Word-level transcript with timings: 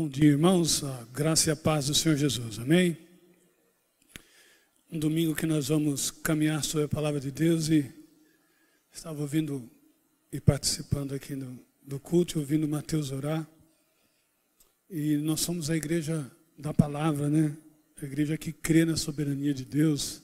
Bom 0.00 0.08
dia, 0.08 0.28
irmãos. 0.28 0.84
A 0.84 1.08
graça 1.12 1.50
e 1.50 1.52
a 1.52 1.56
paz 1.56 1.88
do 1.88 1.94
Senhor 1.94 2.14
Jesus. 2.14 2.60
Amém? 2.60 2.96
Um 4.92 4.96
domingo 4.96 5.34
que 5.34 5.44
nós 5.44 5.66
vamos 5.66 6.12
caminhar 6.12 6.62
sobre 6.62 6.84
a 6.84 6.88
palavra 6.88 7.18
de 7.18 7.32
Deus 7.32 7.68
e 7.68 7.92
estava 8.92 9.20
ouvindo 9.20 9.68
e 10.30 10.40
participando 10.40 11.16
aqui 11.16 11.34
no, 11.34 11.58
do 11.82 11.98
culto, 11.98 12.38
ouvindo 12.38 12.68
Mateus 12.68 13.10
orar. 13.10 13.44
E 14.88 15.16
nós 15.16 15.40
somos 15.40 15.68
a 15.68 15.76
igreja 15.76 16.30
da 16.56 16.72
palavra, 16.72 17.28
né? 17.28 17.56
A 18.00 18.04
igreja 18.04 18.38
que 18.38 18.52
crê 18.52 18.84
na 18.84 18.96
soberania 18.96 19.52
de 19.52 19.64
Deus. 19.64 20.22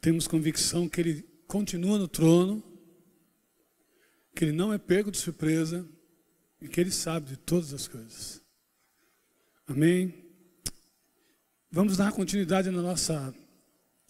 Temos 0.00 0.26
convicção 0.26 0.88
que 0.88 1.00
Ele 1.00 1.22
continua 1.46 1.96
no 1.96 2.08
trono, 2.08 2.60
que 4.34 4.44
Ele 4.44 4.52
não 4.52 4.72
é 4.72 4.78
pego 4.78 5.12
de 5.12 5.18
surpresa 5.18 5.88
e 6.60 6.66
que 6.66 6.80
Ele 6.80 6.90
sabe 6.90 7.28
de 7.28 7.36
todas 7.36 7.72
as 7.72 7.86
coisas. 7.86 8.42
Amém? 9.66 10.12
Vamos 11.70 11.96
dar 11.96 12.12
continuidade 12.12 12.70
na 12.70 12.82
nossa 12.82 13.34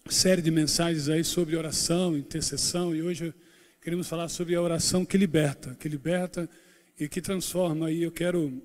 série 0.09 0.41
de 0.41 0.51
mensagens 0.51 1.07
aí 1.07 1.23
sobre 1.23 1.55
oração, 1.55 2.17
intercessão, 2.17 2.93
e 2.93 3.01
hoje 3.01 3.33
queremos 3.81 4.05
falar 4.05 4.27
sobre 4.27 4.53
a 4.53 4.61
oração 4.61 5.05
que 5.05 5.17
liberta, 5.17 5.73
que 5.75 5.87
liberta 5.87 6.49
e 6.99 7.07
que 7.07 7.21
transforma. 7.21 7.89
E 7.89 8.03
eu 8.03 8.11
quero 8.11 8.61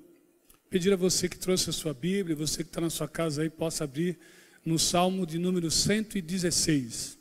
pedir 0.69 0.93
a 0.93 0.97
você 0.97 1.29
que 1.29 1.39
trouxe 1.39 1.71
a 1.71 1.73
sua 1.73 1.95
Bíblia, 1.95 2.35
você 2.35 2.65
que 2.65 2.71
está 2.71 2.81
na 2.81 2.91
sua 2.91 3.07
casa 3.07 3.43
aí, 3.43 3.49
possa 3.49 3.85
abrir 3.85 4.19
no 4.65 4.77
Salmo 4.77 5.25
de 5.25 5.39
número 5.39 5.71
116. 5.71 7.17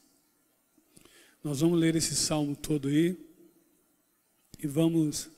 Nós 1.43 1.59
vamos 1.59 1.79
ler 1.79 1.95
esse 1.95 2.15
salmo 2.15 2.55
todo 2.55 2.87
aí 2.87 3.15
e 4.57 4.65
vamos 4.65 5.29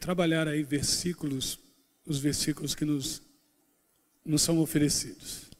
trabalhar 0.00 0.48
aí 0.48 0.64
versículos, 0.64 1.60
os 2.06 2.18
versículos 2.18 2.74
que 2.74 2.84
nos, 2.84 3.22
nos 4.24 4.42
são 4.42 4.58
oferecidos. 4.58 5.50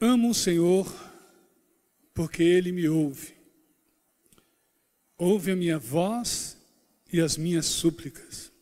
Amo 0.00 0.30
o 0.30 0.34
Senhor 0.34 0.92
porque 2.12 2.42
Ele 2.42 2.72
me 2.72 2.88
ouve. 2.88 3.34
Ouve 5.16 5.52
a 5.52 5.56
minha 5.56 5.78
voz 5.78 6.56
e 7.12 7.20
as 7.20 7.36
minhas 7.36 7.66
súplicas. 7.66 8.52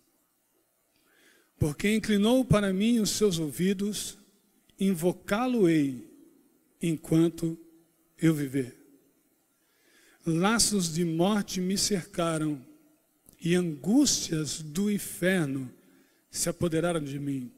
Porque 1.59 1.95
inclinou 1.95 2.45
para 2.45 2.73
mim 2.73 2.99
os 2.99 3.11
seus 3.11 3.39
ouvidos, 3.39 4.19
invocá-lo-ei 4.79 6.11
enquanto 6.81 7.59
eu 8.19 8.35
viver. 8.35 8.77
Laços 10.25 10.93
de 10.93 11.05
morte 11.05 11.61
me 11.61 11.77
cercaram 11.77 12.61
e 13.43 13.57
angústias 13.57 14.63
do 14.63 14.89
inferno 14.89 15.69
se 16.31 16.49
apoderaram 16.49 17.03
de 17.03 17.19
mim. 17.19 17.51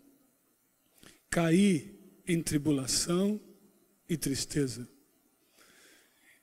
Caí 1.28 1.94
em 2.26 2.42
tribulação 2.42 3.38
e 4.08 4.16
tristeza. 4.16 4.88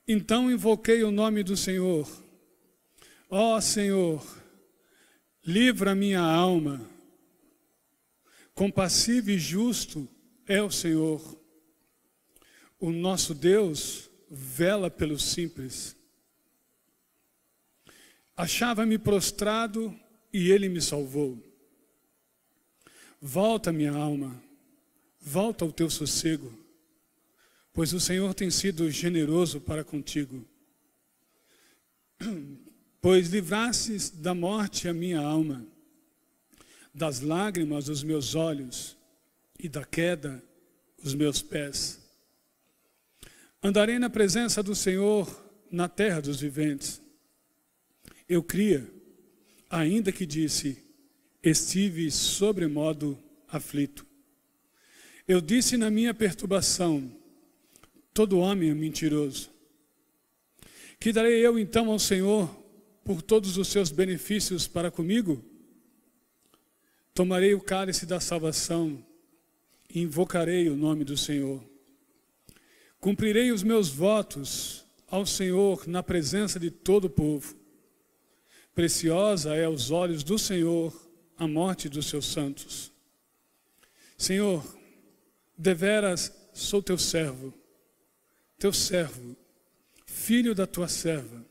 Então 0.07 0.51
invoquei 0.51 1.03
o 1.03 1.11
nome 1.11 1.41
do 1.41 1.57
Senhor. 1.57 2.07
Ó 3.29 3.55
oh, 3.55 3.61
Senhor, 3.61 4.23
livra 5.43 5.95
minha 5.95 6.21
alma. 6.21 6.87
Compassivo 8.53 9.31
e 9.31 9.39
justo 9.39 10.07
é 10.45 10.61
o 10.61 10.69
Senhor. 10.69 11.39
O 12.79 12.91
nosso 12.91 13.33
Deus 13.33 14.09
vela 14.29 14.91
pelos 14.91 15.23
simples. 15.23 15.95
Achava-me 18.35 18.97
prostrado 18.97 19.97
e 20.33 20.51
ele 20.51 20.69
me 20.69 20.81
salvou. 20.81 21.37
Volta, 23.21 23.71
minha 23.71 23.91
alma, 23.91 24.41
volta 25.19 25.63
ao 25.63 25.71
teu 25.71 25.89
sossego 25.89 26.61
pois 27.73 27.93
o 27.93 27.99
Senhor 27.99 28.33
tem 28.33 28.49
sido 28.49 28.89
generoso 28.91 29.59
para 29.59 29.83
contigo. 29.83 30.45
Pois 33.03 33.29
livrastes 33.29 34.11
da 34.11 34.35
morte 34.35 34.87
a 34.87 34.93
minha 34.93 35.19
alma, 35.19 35.65
das 36.93 37.19
lágrimas 37.19 37.89
os 37.89 38.03
meus 38.03 38.35
olhos 38.35 38.95
e 39.57 39.67
da 39.67 39.83
queda 39.83 40.39
os 41.03 41.15
meus 41.15 41.41
pés. 41.41 41.99
Andarei 43.63 43.97
na 43.97 44.07
presença 44.07 44.61
do 44.61 44.75
Senhor 44.75 45.27
na 45.71 45.89
terra 45.89 46.21
dos 46.21 46.39
viventes. 46.39 47.00
Eu 48.31 48.41
cria, 48.41 48.89
ainda 49.69 50.09
que 50.09 50.25
disse, 50.25 50.81
estive 51.43 52.09
sobremodo 52.09 53.19
aflito. 53.45 54.07
Eu 55.27 55.41
disse 55.41 55.75
na 55.75 55.91
minha 55.91 56.13
perturbação, 56.13 57.11
Todo 58.13 58.39
homem 58.39 58.69
é 58.69 58.73
mentiroso. 58.73 59.49
Que 60.97 61.11
darei 61.11 61.45
eu 61.45 61.59
então 61.59 61.91
ao 61.91 61.99
Senhor 61.99 62.49
por 63.03 63.21
todos 63.21 63.57
os 63.57 63.67
seus 63.67 63.91
benefícios 63.91 64.65
para 64.65 64.89
comigo? 64.89 65.43
Tomarei 67.13 67.53
o 67.53 67.59
cálice 67.59 68.05
da 68.05 68.21
salvação 68.21 69.05
e 69.89 69.99
invocarei 69.99 70.69
o 70.69 70.77
nome 70.77 71.03
do 71.03 71.17
Senhor. 71.17 71.61
Cumprirei 72.97 73.51
os 73.51 73.61
meus 73.61 73.89
votos 73.89 74.85
ao 75.09 75.25
Senhor 75.25 75.85
na 75.85 76.01
presença 76.01 76.57
de 76.57 76.71
todo 76.71 77.05
o 77.05 77.09
povo. 77.09 77.59
Preciosa 78.73 79.55
é 79.55 79.65
aos 79.65 79.91
olhos 79.91 80.23
do 80.23 80.37
Senhor 80.37 80.93
a 81.37 81.47
morte 81.47 81.89
dos 81.89 82.07
seus 82.07 82.25
santos. 82.25 82.91
Senhor, 84.17 84.63
deveras 85.57 86.31
sou 86.53 86.81
teu 86.81 86.97
servo 86.97 87.53
teu 88.61 88.71
servo, 88.71 89.35
filho 90.05 90.53
da 90.53 90.67
tua 90.67 90.87
serva, 90.87 91.43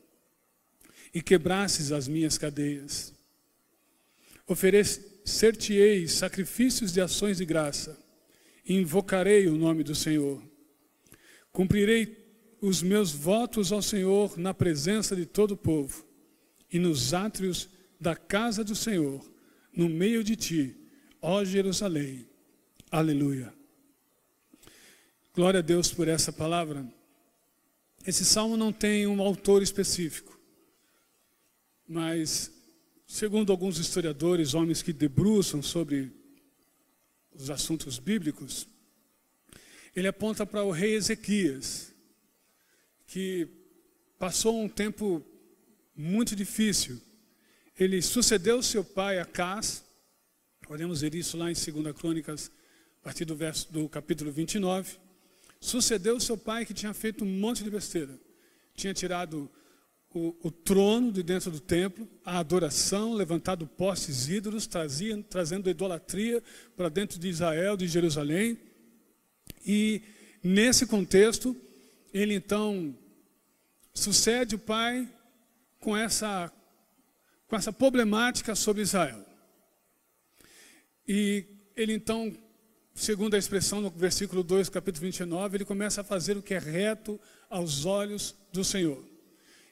e 1.12 1.20
quebrasses 1.20 1.90
as 1.90 2.06
minhas 2.06 2.38
cadeias. 2.38 3.12
Oferecer-te-ei 4.46 6.06
sacrifícios 6.06 6.92
de 6.92 7.00
ações 7.00 7.38
de 7.38 7.44
graça, 7.44 7.98
e 8.64 8.74
invocarei 8.74 9.48
o 9.48 9.56
nome 9.56 9.82
do 9.82 9.92
Senhor. 9.92 10.40
Cumprirei 11.50 12.16
os 12.60 12.80
meus 12.80 13.10
votos 13.10 13.72
ao 13.72 13.82
Senhor 13.82 14.38
na 14.38 14.54
presença 14.54 15.16
de 15.16 15.26
todo 15.26 15.52
o 15.52 15.56
povo, 15.56 16.06
e 16.72 16.78
nos 16.78 17.12
átrios 17.12 17.68
da 18.00 18.14
casa 18.16 18.64
do 18.64 18.74
Senhor, 18.74 19.24
no 19.72 19.88
meio 19.88 20.24
de 20.24 20.36
ti, 20.36 20.76
ó 21.20 21.44
Jerusalém. 21.44 22.26
Aleluia. 22.90 23.52
Glória 25.34 25.60
a 25.60 25.62
Deus 25.62 25.92
por 25.92 26.08
essa 26.08 26.32
palavra. 26.32 26.86
Esse 28.06 28.24
salmo 28.24 28.56
não 28.56 28.72
tem 28.72 29.06
um 29.06 29.20
autor 29.20 29.62
específico, 29.62 30.38
mas, 31.86 32.50
segundo 33.06 33.52
alguns 33.52 33.78
historiadores, 33.78 34.54
homens 34.54 34.82
que 34.82 34.92
debruçam 34.92 35.62
sobre 35.62 36.10
os 37.32 37.50
assuntos 37.50 37.98
bíblicos, 37.98 38.66
ele 39.94 40.08
aponta 40.08 40.46
para 40.46 40.64
o 40.64 40.70
rei 40.70 40.94
Ezequias, 40.94 41.92
que 43.06 43.48
passou 44.18 44.62
um 44.62 44.68
tempo 44.68 45.24
muito 45.94 46.34
difícil. 46.36 47.00
Ele 47.78 48.02
sucedeu 48.02 48.62
seu 48.62 48.84
pai 48.84 49.18
Acás, 49.18 49.84
podemos 50.66 51.00
ver 51.00 51.14
isso 51.14 51.36
lá 51.36 51.50
em 51.50 51.54
2 51.54 51.96
Crônicas, 51.96 52.50
a 53.00 53.04
partir 53.04 53.24
do, 53.24 53.34
verso, 53.34 53.72
do 53.72 53.88
capítulo 53.88 54.30
29 54.30 54.98
sucedeu 55.60 56.18
seu 56.18 56.38
pai 56.38 56.64
que 56.64 56.72
tinha 56.72 56.94
feito 56.94 57.24
um 57.24 57.28
monte 57.28 57.62
de 57.62 57.70
besteira. 57.70 58.18
Tinha 58.74 58.94
tirado 58.94 59.50
o, 60.12 60.34
o, 60.42 60.50
trono 60.50 61.12
de 61.12 61.22
dentro 61.22 61.50
do 61.50 61.60
templo, 61.60 62.08
a 62.24 62.38
adoração, 62.38 63.12
levantado 63.12 63.66
postes 63.66 64.28
ídolos, 64.28 64.66
trazia, 64.66 65.22
trazendo 65.28 65.68
idolatria 65.68 66.42
para 66.76 66.88
dentro 66.88 67.18
de 67.18 67.28
Israel, 67.28 67.76
de 67.76 67.86
Jerusalém. 67.86 68.58
E 69.64 70.02
nesse 70.42 70.86
contexto, 70.86 71.54
ele 72.12 72.34
então 72.34 72.96
sucede 73.92 74.54
o 74.54 74.58
pai 74.58 75.06
com 75.80 75.96
essa, 75.96 76.52
com 77.48 77.56
essa 77.56 77.72
problemática 77.72 78.54
sobre 78.54 78.82
Israel. 78.82 79.26
E 81.08 81.44
ele 81.74 81.94
então 81.94 82.32
segundo 83.00 83.34
a 83.34 83.38
expressão 83.38 83.80
no 83.80 83.88
versículo 83.88 84.42
2, 84.42 84.68
capítulo 84.68 85.06
29, 85.06 85.56
ele 85.56 85.64
começa 85.64 86.02
a 86.02 86.04
fazer 86.04 86.36
o 86.36 86.42
que 86.42 86.52
é 86.52 86.58
reto 86.58 87.18
aos 87.48 87.86
olhos 87.86 88.34
do 88.52 88.62
Senhor. 88.62 89.02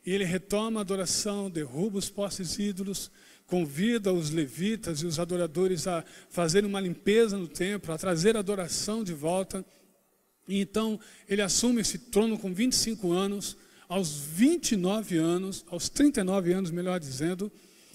E 0.04 0.12
ele 0.12 0.24
retoma 0.24 0.80
a 0.80 0.82
adoração, 0.82 1.50
derruba 1.50 1.98
os 1.98 2.08
postes 2.08 2.58
ídolos, 2.58 3.10
convida 3.46 4.12
os 4.12 4.30
levitas 4.30 5.02
e 5.02 5.06
os 5.06 5.18
adoradores 5.18 5.86
a 5.86 6.02
fazerem 6.30 6.68
uma 6.68 6.80
limpeza 6.80 7.36
no 7.36 7.46
templo, 7.46 7.92
a 7.92 7.98
trazer 7.98 8.34
a 8.34 8.40
adoração 8.40 9.04
de 9.04 9.12
volta. 9.12 9.64
E 10.48 10.60
então 10.60 10.98
ele 11.28 11.42
assume 11.42 11.82
esse 11.82 11.98
trono 11.98 12.38
com 12.38 12.54
25 12.54 13.12
anos, 13.12 13.58
aos 13.88 14.12
29 14.12 15.16
anos, 15.16 15.64
aos 15.68 15.88
39 15.88 16.52
anos, 16.52 16.70
melhor 16.70 17.00
dizendo, 17.00 17.50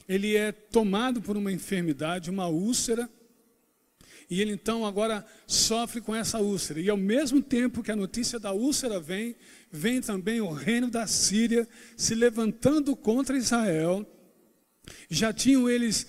ele 0.07 0.35
é 0.35 0.51
tomado 0.51 1.21
por 1.21 1.37
uma 1.37 1.51
enfermidade, 1.51 2.29
uma 2.29 2.47
úlcera, 2.47 3.09
e 4.29 4.41
ele 4.41 4.53
então 4.53 4.85
agora 4.85 5.25
sofre 5.45 6.01
com 6.01 6.15
essa 6.15 6.39
úlcera. 6.39 6.79
E 6.79 6.89
ao 6.89 6.97
mesmo 6.97 7.41
tempo 7.41 7.83
que 7.83 7.91
a 7.91 7.95
notícia 7.95 8.39
da 8.39 8.51
úlcera 8.51 8.99
vem, 8.99 9.35
vem 9.71 10.01
também 10.01 10.41
o 10.41 10.51
reino 10.51 10.89
da 10.89 11.05
Síria 11.05 11.67
se 11.95 12.15
levantando 12.15 12.95
contra 12.95 13.37
Israel. 13.37 14.05
Já 15.09 15.31
tinham 15.31 15.69
eles 15.69 16.07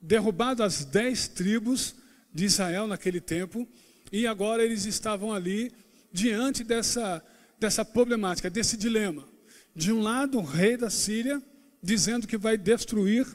derrubado 0.00 0.62
as 0.62 0.84
dez 0.84 1.26
tribos 1.26 1.96
de 2.32 2.44
Israel 2.44 2.86
naquele 2.86 3.20
tempo, 3.20 3.66
e 4.12 4.26
agora 4.26 4.62
eles 4.62 4.84
estavam 4.84 5.32
ali 5.32 5.72
diante 6.12 6.62
dessa, 6.62 7.24
dessa 7.64 7.82
problemática, 7.82 8.50
desse 8.50 8.76
dilema. 8.76 9.26
De 9.74 9.90
um 9.90 10.02
lado, 10.02 10.38
o 10.38 10.42
rei 10.42 10.76
da 10.76 10.90
Síria 10.90 11.42
dizendo 11.82 12.26
que 12.26 12.36
vai 12.36 12.58
destruir, 12.58 13.26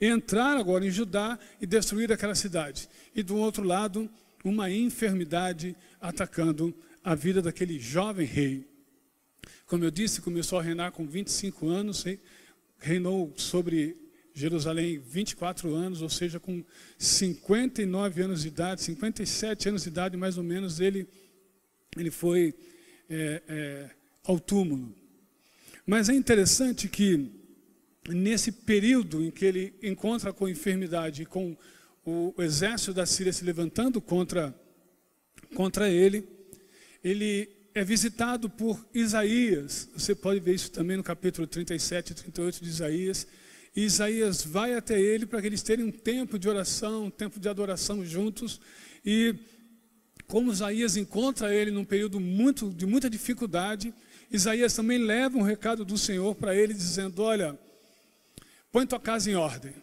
entrar 0.00 0.56
agora 0.56 0.84
em 0.84 0.90
Judá 0.90 1.38
e 1.60 1.66
destruir 1.66 2.12
aquela 2.12 2.34
cidade. 2.34 2.88
E 3.14 3.22
do 3.22 3.36
outro 3.36 3.62
lado, 3.62 4.10
uma 4.44 4.70
enfermidade 4.70 5.76
atacando 6.00 6.74
a 7.02 7.14
vida 7.14 7.40
daquele 7.40 7.78
jovem 7.78 8.26
rei. 8.26 8.68
Como 9.66 9.84
eu 9.84 9.90
disse, 9.90 10.20
começou 10.20 10.58
a 10.58 10.62
reinar 10.62 10.90
com 10.90 11.06
25 11.06 11.68
anos, 11.68 12.04
reinou 12.78 13.32
sobre 13.36 13.96
Jerusalém 14.34 14.98
24 14.98 15.72
anos, 15.72 16.02
ou 16.02 16.10
seja, 16.10 16.40
com 16.40 16.64
59 16.98 18.22
anos 18.22 18.42
de 18.42 18.48
idade, 18.48 18.82
57 18.82 19.68
anos 19.68 19.84
de 19.84 19.88
idade 19.88 20.16
mais 20.16 20.36
ou 20.36 20.44
menos, 20.44 20.80
ele, 20.80 21.08
ele 21.96 22.10
foi 22.10 22.52
é, 23.08 23.42
é, 23.48 23.90
ao 24.24 24.38
túmulo. 24.38 24.94
Mas 25.86 26.08
é 26.08 26.14
interessante 26.14 26.88
que 26.88 27.30
nesse 28.08 28.52
período 28.52 29.22
em 29.22 29.30
que 29.30 29.44
ele 29.44 29.74
encontra 29.82 30.32
com 30.32 30.46
a 30.46 30.50
enfermidade 30.50 31.22
e 31.22 31.26
com 31.26 31.56
o 32.04 32.34
exército 32.38 32.94
da 32.94 33.04
Síria 33.04 33.32
se 33.32 33.44
levantando 33.44 34.00
contra, 34.00 34.54
contra 35.54 35.90
ele, 35.90 36.28
ele 37.02 37.48
é 37.74 37.84
visitado 37.84 38.48
por 38.48 38.84
Isaías. 38.94 39.88
Você 39.94 40.14
pode 40.14 40.40
ver 40.40 40.54
isso 40.54 40.70
também 40.70 40.96
no 40.96 41.02
capítulo 41.02 41.46
37 41.46 42.10
e 42.10 42.14
38 42.14 42.62
de 42.62 42.68
Isaías. 42.68 43.26
E 43.74 43.82
Isaías 43.82 44.42
vai 44.42 44.74
até 44.74 45.00
ele 45.00 45.26
para 45.26 45.40
que 45.40 45.46
eles 45.48 45.62
tenham 45.62 45.88
um 45.88 45.92
tempo 45.92 46.38
de 46.38 46.48
oração, 46.48 47.04
um 47.04 47.10
tempo 47.10 47.38
de 47.38 47.48
adoração 47.48 48.04
juntos. 48.04 48.60
E 49.04 49.34
como 50.26 50.52
Isaías 50.52 50.96
encontra 50.96 51.54
ele 51.54 51.70
num 51.70 51.84
período 51.84 52.18
muito, 52.18 52.70
de 52.70 52.86
muita 52.86 53.08
dificuldade, 53.08 53.94
Isaías 54.30 54.74
também 54.74 54.98
leva 54.98 55.38
um 55.38 55.42
recado 55.42 55.84
do 55.84 55.96
Senhor 55.96 56.34
para 56.34 56.54
ele, 56.54 56.74
dizendo: 56.74 57.22
Olha, 57.22 57.58
põe 58.72 58.86
tua 58.86 58.98
casa 58.98 59.30
em 59.30 59.34
ordem, 59.34 59.74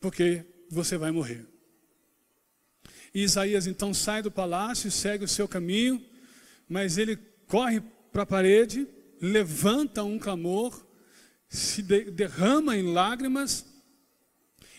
porque 0.00 0.44
você 0.70 0.96
vai 0.96 1.10
morrer. 1.10 1.46
E 3.14 3.22
Isaías 3.22 3.66
então 3.66 3.92
sai 3.92 4.22
do 4.22 4.30
palácio, 4.30 4.90
segue 4.90 5.24
o 5.24 5.28
seu 5.28 5.46
caminho, 5.46 6.02
mas 6.68 6.98
ele 6.98 7.16
corre 7.46 7.82
para 8.12 8.22
a 8.22 8.26
parede, 8.26 8.86
levanta 9.20 10.02
um 10.02 10.18
clamor, 10.18 10.86
se 11.48 11.82
derrama 11.82 12.76
em 12.76 12.92
lágrimas, 12.92 13.66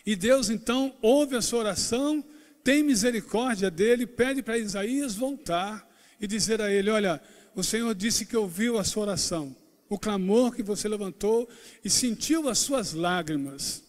e 0.06 0.14
Deus 0.14 0.50
então 0.50 0.96
ouve 1.00 1.36
a 1.36 1.42
sua 1.42 1.60
oração, 1.60 2.24
tem 2.64 2.82
misericórdia 2.82 3.70
dele, 3.70 4.06
pede 4.06 4.42
para 4.42 4.56
Isaías 4.56 5.14
voltar 5.14 5.86
e 6.18 6.26
dizer 6.26 6.62
a 6.62 6.72
ele: 6.72 6.88
Olha, 6.88 7.20
o 7.54 7.62
Senhor 7.62 7.94
disse 7.94 8.24
que 8.24 8.36
ouviu 8.36 8.78
a 8.78 8.84
sua 8.84 9.02
oração, 9.02 9.54
o 9.86 9.98
clamor 9.98 10.52
que 10.52 10.62
você 10.62 10.88
levantou 10.88 11.46
e 11.84 11.90
sentiu 11.90 12.48
as 12.48 12.58
suas 12.58 12.94
lágrimas. 12.94 13.84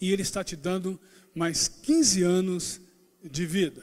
E 0.00 0.12
Ele 0.12 0.22
está 0.22 0.44
te 0.44 0.54
dando 0.54 0.98
mais 1.34 1.66
15 1.66 2.22
anos 2.22 2.80
de 3.22 3.44
vida. 3.44 3.82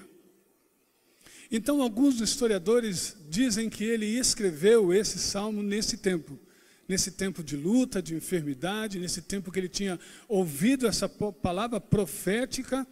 Então, 1.52 1.82
alguns 1.82 2.22
historiadores 2.22 3.18
dizem 3.28 3.70
que 3.70 3.84
ele 3.84 4.06
escreveu 4.06 4.94
esse 4.94 5.18
salmo 5.18 5.64
nesse 5.64 5.98
tempo, 5.98 6.40
nesse 6.88 7.12
tempo 7.12 7.44
de 7.44 7.58
luta, 7.58 8.04
de 8.04 8.14
enfermidade, 8.14 9.00
nesse 9.00 9.22
tempo 9.24 9.52
que 9.52 9.60
ele 9.60 9.68
tinha 9.70 10.00
ouvido 10.28 10.86
essa 10.86 11.10
palavra 11.10 11.82
profética 11.82 12.86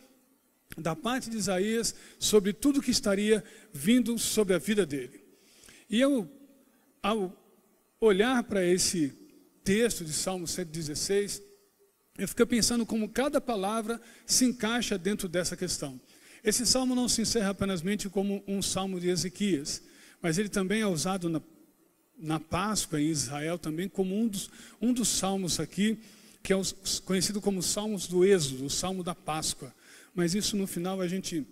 da 0.77 0.95
parte 0.95 1.29
de 1.29 1.37
Isaías 1.37 1.95
sobre 2.19 2.53
tudo 2.53 2.81
que 2.81 2.91
estaria 2.91 3.43
vindo 3.73 4.17
sobre 4.19 4.53
a 4.53 4.59
vida 4.59 4.85
dele. 4.85 5.19
E 5.89 5.99
eu, 5.99 6.29
ao 7.01 7.35
olhar 7.99 8.43
para 8.43 8.63
esse 8.65 9.13
texto 9.63 10.05
de 10.05 10.13
Salmo 10.13 10.47
116, 10.47 11.41
eu 12.17 12.27
fiquei 12.27 12.45
pensando 12.45 12.85
como 12.85 13.09
cada 13.09 13.41
palavra 13.41 13.99
se 14.25 14.45
encaixa 14.45 14.97
dentro 14.97 15.27
dessa 15.27 15.57
questão. 15.57 15.99
Esse 16.43 16.65
salmo 16.65 16.95
não 16.95 17.09
se 17.09 17.21
encerra 17.21 17.49
apenas 17.49 17.81
como 18.11 18.43
um 18.47 18.61
salmo 18.61 18.99
de 18.99 19.09
Ezequias, 19.09 19.81
mas 20.21 20.37
ele 20.37 20.49
também 20.49 20.81
é 20.81 20.87
usado 20.87 21.27
na, 21.27 21.41
na 22.17 22.39
Páscoa 22.39 23.01
em 23.01 23.09
Israel 23.09 23.57
também 23.57 23.89
como 23.89 24.15
um 24.15 24.27
dos, 24.27 24.49
um 24.81 24.93
dos 24.93 25.09
salmos 25.09 25.59
aqui, 25.59 25.99
que 26.41 26.53
é 26.53 26.61
conhecido 27.03 27.41
como 27.41 27.61
Salmos 27.61 28.07
do 28.07 28.23
Êxodo, 28.23 28.65
o 28.65 28.69
Salmo 28.69 29.03
da 29.03 29.13
Páscoa. 29.13 29.73
Mas 30.17 30.33
isso 30.33 30.57
no 30.57 30.65
final 30.65 30.99
a 30.99 31.07
gente 31.07 31.45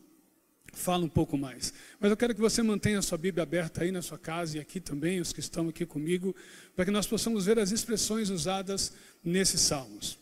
fala 0.73 1.05
um 1.05 1.07
pouco 1.07 1.37
mais. 1.37 1.71
Mas 1.99 2.09
eu 2.09 2.17
quero 2.17 2.33
que 2.33 2.41
você 2.41 2.63
mantenha 2.63 2.97
a 2.97 3.01
sua 3.03 3.15
Bíblia 3.15 3.43
aberta 3.43 3.83
aí 3.83 3.91
na 3.91 4.01
sua 4.01 4.17
casa 4.17 4.57
e 4.57 4.59
aqui 4.59 4.79
também, 4.79 5.21
os 5.21 5.31
que 5.31 5.39
estão 5.39 5.69
aqui 5.69 5.85
comigo, 5.85 6.35
para 6.75 6.83
que 6.83 6.89
nós 6.89 7.05
possamos 7.05 7.45
ver 7.45 7.59
as 7.59 7.71
expressões 7.71 8.31
usadas 8.31 8.91
nesses 9.23 9.61
salmos. 9.61 10.17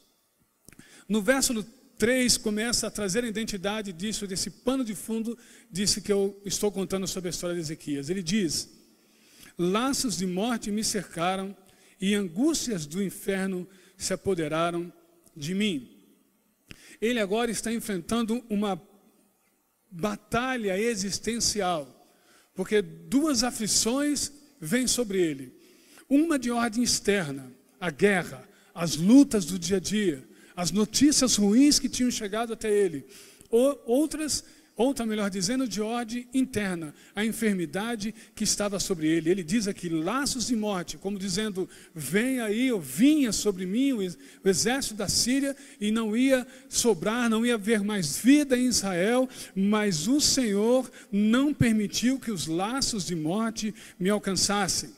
No 1.07 1.22
verso 1.22 1.66
3 1.98 2.36
começa 2.36 2.88
a 2.88 2.92
trazer 2.92 3.24
a 3.24 3.30
identidade 3.30 3.94
disso, 3.94 4.28
desse 4.28 4.50
pano 4.50 4.84
de 4.84 4.94
fundo, 4.94 5.38
disse 5.72 6.01
que 6.01 6.12
eu 6.12 6.38
estou 6.44 6.69
contando 6.69 7.07
sobre 7.07 7.30
a 7.30 7.31
história 7.31 7.56
de 7.56 7.62
Ezequias. 7.62 8.10
Ele 8.10 8.22
diz: 8.22 8.69
Laços 9.57 10.18
de 10.18 10.28
morte 10.28 10.69
me 10.69 10.84
cercaram 10.84 11.56
e 12.00 12.13
angústias 12.13 12.86
do 12.86 13.01
inferno 13.01 13.66
se 13.98 14.13
apoderaram 14.13 14.92
de 15.34 15.56
mim. 15.56 15.93
Ele 17.03 17.19
agora 17.19 17.51
está 17.51 17.69
enfrentando 17.69 18.41
uma 18.50 18.81
batalha 19.91 20.79
existencial, 20.79 21.85
porque 22.55 22.81
duas 22.81 23.44
aflições 23.44 24.31
vêm 24.57 24.88
sobre 24.88 25.21
ele. 25.21 25.53
Uma 26.07 26.39
de 26.39 26.49
ordem 26.49 26.81
externa, 26.81 27.51
a 27.78 27.89
guerra, 27.89 28.47
as 28.73 28.95
lutas 28.95 29.44
do 29.44 29.59
dia 29.59 29.75
a 29.75 29.80
dia, 29.81 30.25
as 30.56 30.71
notícias 30.71 31.35
ruins 31.35 31.78
que 31.78 31.89
tinham 31.89 32.09
chegado 32.09 32.54
até 32.54 32.71
ele. 32.71 33.06
Outras 33.49 34.45
outra 34.75 35.06
melhor 35.06 35.30
dizendo, 35.30 35.68
de 35.68 35.81
ordem 35.81 36.27
interna, 36.33 36.94
a 37.15 37.23
enfermidade 37.23 38.13
que 38.35 38.44
estava 38.44 38.80
sobre 38.80 39.07
ele. 39.07 39.30
Ele 39.30 39.44
diz 39.44 39.68
aqui, 39.68 39.89
laços 39.89 40.47
de 40.47 40.56
morte, 40.56 40.97
como 40.97 41.19
dizendo, 41.19 41.69
vem 41.94 42.39
aí, 42.39 42.71
ou 42.71 42.81
vinha 42.81 43.31
sobre 43.31 43.65
mim 43.65 43.94
o 43.94 44.49
exército 44.49 44.95
da 44.95 45.07
Síria, 45.07 45.56
e 45.80 45.92
não 45.92 46.18
ia 46.18 46.45
sobrar, 46.68 47.30
não 47.30 47.45
ia 47.45 47.56
haver 47.56 47.83
mais 47.83 48.18
vida 48.18 48.57
em 48.57 48.65
Israel, 48.65 49.30
mas 49.56 50.07
o 50.07 50.19
Senhor 50.19 50.89
não 51.11 51.53
permitiu 51.53 52.19
que 52.19 52.31
os 52.31 52.47
laços 52.47 53.06
de 53.06 53.15
morte 53.15 53.73
me 53.99 54.09
alcançassem. 54.09 54.89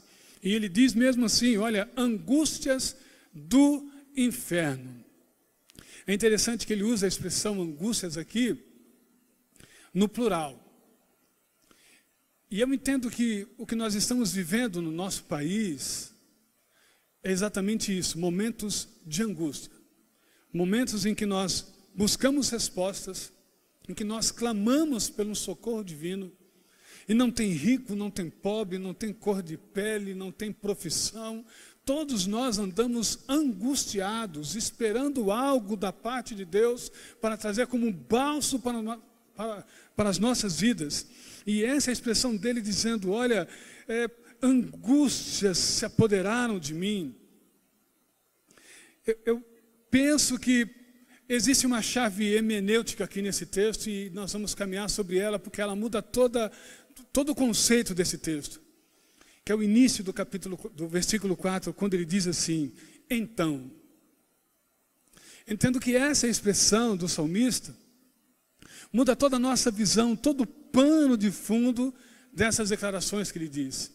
E 0.41 0.53
ele 0.53 0.69
diz 0.69 0.93
mesmo 0.93 1.25
assim, 1.25 1.57
olha, 1.57 1.89
angústias 1.97 2.95
do 3.33 3.89
inferno. 4.15 5.03
É 6.07 6.13
interessante 6.13 6.67
que 6.67 6.71
ele 6.71 6.83
usa 6.83 7.05
a 7.05 7.09
expressão 7.09 7.61
angústias 7.61 8.15
aqui, 8.15 8.55
no 9.95 10.09
plural. 10.09 10.61
E 12.51 12.59
eu 12.59 12.71
entendo 12.73 13.09
que 13.09 13.47
o 13.57 13.65
que 13.65 13.75
nós 13.75 13.95
estamos 13.95 14.33
vivendo 14.33 14.81
no 14.81 14.91
nosso 14.91 15.23
país 15.23 16.13
é 17.23 17.31
exatamente 17.31 17.97
isso: 17.97 18.19
momentos 18.19 18.89
de 19.05 19.23
angústia, 19.23 19.71
momentos 20.53 21.05
em 21.05 21.15
que 21.15 21.25
nós 21.25 21.73
buscamos 21.95 22.49
respostas, 22.49 23.31
em 23.87 23.93
que 23.93 24.03
nós 24.03 24.31
clamamos 24.31 25.09
pelo 25.09 25.33
socorro 25.33 25.83
divino, 25.83 26.31
e 27.07 27.13
não 27.13 27.31
tem 27.31 27.51
rico, 27.51 27.95
não 27.95 28.11
tem 28.11 28.29
pobre, 28.29 28.77
não 28.77 28.93
tem 28.93 29.13
cor 29.13 29.41
de 29.41 29.57
pele, 29.57 30.13
não 30.13 30.31
tem 30.31 30.51
profissão, 30.51 31.45
todos 31.85 32.27
nós 32.27 32.57
andamos 32.57 33.19
angustiados, 33.29 34.55
esperando 34.55 35.31
algo 35.31 35.77
da 35.77 35.93
parte 35.93 36.35
de 36.35 36.43
Deus 36.43 36.91
para 37.21 37.37
trazer 37.37 37.67
como 37.67 37.85
um 37.85 37.93
balso 37.93 38.59
para, 38.59 38.81
para, 39.35 39.65
para 39.95 40.09
as 40.09 40.17
nossas 40.17 40.59
vidas. 40.59 41.05
E 41.45 41.63
essa 41.63 41.89
é 41.89 41.91
a 41.91 41.93
expressão 41.93 42.35
dele 42.35 42.61
dizendo: 42.61 43.11
Olha, 43.11 43.47
é, 43.87 44.09
angústias 44.41 45.57
se 45.57 45.85
apoderaram 45.85 46.59
de 46.59 46.73
mim. 46.73 47.15
Eu, 49.05 49.19
eu 49.25 49.45
penso 49.91 50.39
que 50.39 50.67
existe 51.27 51.65
uma 51.65 51.81
chave 51.81 52.33
hermenêutica 52.33 53.03
aqui 53.03 53.21
nesse 53.21 53.45
texto 53.45 53.89
e 53.89 54.09
nós 54.11 54.31
vamos 54.33 54.55
caminhar 54.55 54.89
sobre 54.89 55.17
ela 55.17 55.39
porque 55.39 55.61
ela 55.61 55.75
muda 55.75 56.01
toda, 56.01 56.51
todo 57.11 57.31
o 57.31 57.35
conceito 57.35 57.93
desse 57.93 58.17
texto. 58.17 58.61
Que 59.43 59.51
é 59.51 59.55
o 59.55 59.61
início 59.61 60.03
do 60.03 60.11
capítulo, 60.11 60.59
do 60.73 60.87
versículo 60.87 61.35
4, 61.37 61.73
quando 61.73 61.93
ele 61.93 62.05
diz 62.05 62.27
assim: 62.27 62.73
Então. 63.09 63.71
Entendo 65.47 65.79
que 65.79 65.95
essa 65.95 66.27
expressão 66.27 66.97
do 66.97 67.07
salmista 67.07 67.75
muda 68.95 69.13
toda 69.13 69.35
a 69.35 69.39
nossa 69.39 69.69
visão, 69.69 70.15
todo 70.15 70.41
o 70.41 70.47
pano 70.47 71.17
de 71.17 71.29
fundo 71.29 71.93
dessas 72.31 72.69
declarações 72.69 73.29
que 73.29 73.37
ele 73.37 73.49
diz. 73.49 73.91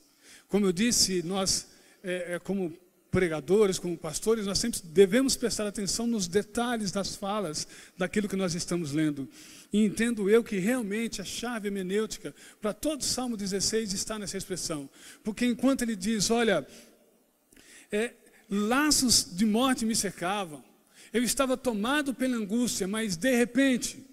Como 0.46 0.66
eu 0.66 0.72
disse, 0.72 1.22
nós, 1.22 1.68
é, 2.04 2.34
é, 2.34 2.38
como 2.38 2.76
pregadores, 3.10 3.78
como 3.78 3.96
pastores, 3.96 4.44
nós 4.44 4.58
sempre 4.58 4.78
devemos 4.84 5.36
prestar 5.36 5.66
atenção 5.66 6.06
nos 6.06 6.28
detalhes 6.28 6.92
das 6.92 7.16
falas 7.16 7.66
daquilo 7.96 8.28
que 8.28 8.36
nós 8.36 8.54
estamos 8.54 8.92
lendo. 8.92 9.26
E 9.72 9.82
entendo 9.82 10.28
eu 10.28 10.44
que 10.44 10.58
realmente 10.58 11.22
a 11.22 11.24
chave 11.24 11.68
hermenêutica 11.68 12.34
para 12.60 12.74
todo 12.74 13.00
o 13.00 13.04
Salmo 13.04 13.38
16 13.38 13.94
está 13.94 14.18
nessa 14.18 14.36
expressão. 14.36 14.88
Porque 15.24 15.46
enquanto 15.46 15.80
ele 15.80 15.96
diz, 15.96 16.30
olha, 16.30 16.66
é, 17.90 18.12
laços 18.50 19.34
de 19.34 19.46
morte 19.46 19.86
me 19.86 19.96
cercavam, 19.96 20.62
eu 21.10 21.22
estava 21.22 21.56
tomado 21.56 22.12
pela 22.12 22.36
angústia, 22.36 22.86
mas 22.86 23.16
de 23.16 23.34
repente, 23.34 24.09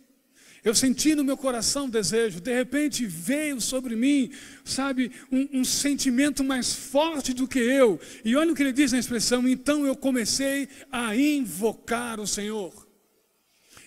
eu 0.67 0.75
senti 0.75 1.15
no 1.15 1.24
meu 1.24 1.38
coração 1.38 1.89
desejo, 1.89 2.41
de 2.41 2.53
repente 2.53 3.05
veio 3.05 3.62
sobre 3.62 3.95
mim, 3.95 4.29
sabe, 4.65 5.13
um, 5.31 5.62
um, 5.62 5.63
sentimento 5.63 6.43
mais 6.43 6.74
forte 6.74 7.33
do 7.33 7.47
que 7.47 7.57
eu. 7.57 7.97
E 8.25 8.36
olha 8.36 8.51
o 8.51 8.55
que 8.55 8.63
ele 8.63 8.74
diz 8.74 8.91
na 8.91 9.00
expressão: 9.00 9.47
então 9.47 9.86
eu 9.86 9.95
comecei 9.95 10.67
a 10.91 11.15
invocar 11.15 12.19
o 12.19 12.27
Senhor. 12.27 12.86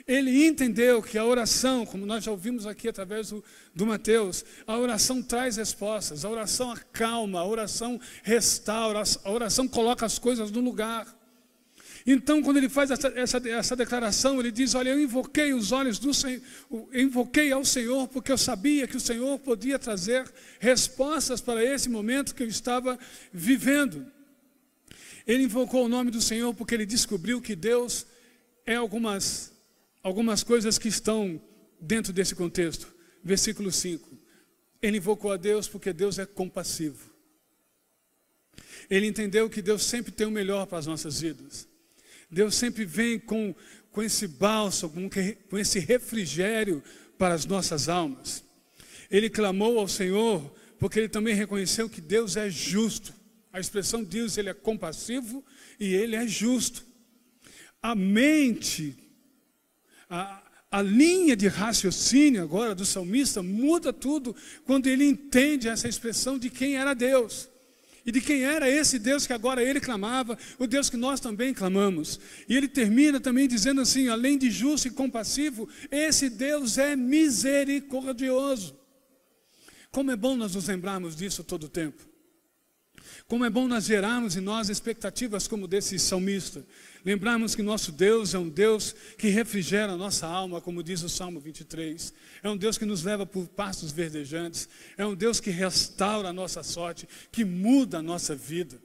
Ele 0.08 0.46
entendeu 0.46 1.02
que 1.02 1.18
a 1.18 1.25
oração, 1.26 1.84
como 1.84 2.06
nós 2.06 2.25
já 2.25 2.30
ouvimos 2.30 2.66
aqui 2.66 2.88
através 2.88 3.28
do, 3.28 3.44
do 3.75 3.84
Mateus, 3.84 4.42
a 4.66 4.78
oração 4.78 5.22
traz 5.22 5.58
respostas, 5.58 6.25
a 6.25 6.30
oração 6.30 6.72
acalma, 6.72 7.40
a 7.40 7.46
oração 7.46 8.00
restaura, 8.22 9.02
a 9.22 9.30
oração 9.30 9.68
coloca 9.68 10.06
as 10.06 10.18
coisas 10.18 10.50
no 10.50 10.60
lugar. 10.60 11.19
Então, 12.07 12.42
quando 12.42 12.57
ele 12.57 12.69
faz 12.69 12.90
essa, 12.90 13.09
essa, 13.09 13.49
essa 13.49 13.76
declaração, 13.76 14.40
ele 14.40 14.50
diz: 14.50 14.75
Olha, 14.75 14.90
eu 14.90 15.00
invoquei 15.00 15.52
os 15.52 15.71
olhos 15.71 15.99
do 15.99 16.14
Senhor, 16.14 16.40
invoquei 16.92 17.52
ao 17.52 17.64
Senhor, 17.64 18.09
porque 18.09 18.33
eu 18.33 18.38
sabia 18.38 18.87
que 18.87 18.97
o 18.97 19.00
Senhor 19.00 19.38
podia 19.38 19.78
trazer 19.78 20.30
respostas 20.59 21.40
para 21.40 21.64
esse 21.64 21.88
momento 21.88 22.35
que 22.35 22.42
eu 22.42 22.49
estava 22.49 22.99
vivendo. 23.33 24.07
Ele 25.26 25.45
invocou 25.45 25.85
o 25.85 25.88
nome 25.88 26.11
do 26.11 26.21
Senhor 26.21 26.52
porque 26.54 26.75
ele 26.75 26.87
descobriu 26.87 27.40
que 27.40 27.54
Deus 27.54 28.07
é 28.64 28.76
algumas, 28.76 29.52
algumas 30.02 30.42
coisas 30.42 30.78
que 30.78 30.88
estão 30.88 31.40
dentro 31.80 32.12
desse 32.12 32.35
contexto. 32.35 32.92
Versículo 33.23 33.71
5. 33.71 34.09
Ele 34.83 34.97
invocou 34.97 35.30
a 35.30 35.37
Deus 35.37 35.69
porque 35.69 35.92
Deus 35.92 36.19
é 36.19 36.25
compassivo. 36.25 37.11
Ele 38.88 39.07
entendeu 39.07 39.49
que 39.49 39.62
Deus 39.62 39.85
sempre 39.85 40.11
tem 40.11 40.26
o 40.26 40.30
melhor 40.30 40.66
para 40.66 40.78
as 40.78 40.87
nossas 40.87 41.21
vidas. 41.21 41.69
Deus 42.30 42.54
sempre 42.54 42.84
vem 42.84 43.18
com, 43.18 43.54
com 43.90 44.02
esse 44.02 44.26
bálsamo, 44.28 45.10
com, 45.49 45.58
esse 45.58 45.78
refrigério 45.78 46.82
para 47.18 47.34
as 47.34 47.44
nossas 47.44 47.88
almas. 47.88 48.44
Ele 49.10 49.28
clamou 49.28 49.78
ao 49.78 49.88
Senhor 49.88 50.54
porque 50.78 50.99
ele 50.99 51.08
também 51.08 51.34
reconheceu 51.34 51.88
que 51.88 52.00
Deus 52.00 52.37
é 52.37 52.49
justo. 52.49 53.12
A 53.52 53.58
expressão 53.58 54.04
Deus, 54.04 54.38
ele 54.38 54.49
é 54.49 54.54
compassivo 54.54 55.44
e 55.78 55.92
ele 55.92 56.14
é 56.14 56.26
justo. 56.26 56.87
A 57.82 57.94
mente, 57.94 58.96
a, 60.08 60.42
a 60.70 60.80
linha 60.80 61.34
de 61.34 61.49
raciocínio 61.49 62.42
agora 62.42 62.75
do 62.75 62.87
salmista 62.87 63.42
muda 63.42 63.92
tudo 63.92 64.37
quando 64.64 64.87
ele 64.87 65.04
entende 65.04 65.68
essa 65.68 65.88
expressão 65.88 66.38
de 66.38 66.49
quem 66.49 66.76
era 66.76 66.94
Deus 66.94 67.50
e 68.04 68.11
de 68.11 68.21
quem 68.21 68.45
era 68.45 68.69
esse 68.69 68.99
Deus 68.99 69.26
que 69.26 69.33
agora 69.33 69.62
ele 69.62 69.80
clamava, 69.80 70.38
o 70.59 70.66
Deus 70.66 70.88
que 70.88 70.97
nós 70.97 71.21
também 71.21 71.52
clamamos. 71.52 72.19
E 72.49 72.57
ele 72.57 72.69
termina 72.69 73.21
também 73.21 73.47
dizendo 73.47 73.80
assim: 73.80 74.09
além 74.09 74.38
de 74.38 74.50
justo 74.50 74.88
e 74.88 74.90
compassivo, 74.90 75.69
esse 75.90 76.30
Deus 76.30 76.78
é 76.78 76.97
misericordioso. 76.97 78.78
Como 79.90 80.11
é 80.11 80.16
bom 80.16 80.37
nós 80.37 80.54
nos 80.54 80.69
lembrarmos 80.69 81.16
disso 81.16 81.42
todo 81.42 81.64
o 81.64 81.69
tempo. 81.69 82.09
Como 83.26 83.45
é 83.45 83.50
bom 83.50 83.69
nós 83.69 83.85
gerarmos 83.85 84.37
em 84.37 84.40
nós 84.40 84.69
expectativas 84.69 85.47
como 85.47 85.69
desse 85.69 85.99
salmista. 85.99 86.64
Lembrarmos 87.04 87.54
que 87.54 87.62
nosso 87.62 87.92
Deus 87.92 88.35
é 88.35 88.38
um 88.38 88.49
Deus 88.49 88.95
que 89.16 89.28
refrigera 89.28 89.92
a 89.92 89.97
nossa 89.97 90.26
alma, 90.26 90.61
como 90.61 90.83
diz 90.83 91.02
o 91.02 91.09
Salmo 91.09 91.40
23. 91.40 92.12
É 92.42 92.50
um 92.50 92.57
Deus 92.57 92.76
que 92.76 92.85
nos 92.85 93.02
leva 93.02 93.25
por 93.25 93.49
pastos 93.49 93.90
verdejantes. 93.90 94.69
É 94.99 95.07
um 95.07 95.14
Deus 95.14 95.40
que 95.40 95.50
restaura 95.50 96.28
a 96.28 96.33
nossa 96.33 96.62
sorte, 96.62 97.09
que 97.33 97.45
muda 97.45 97.99
a 97.99 98.02
nossa 98.02 98.37
vida. 98.37 98.80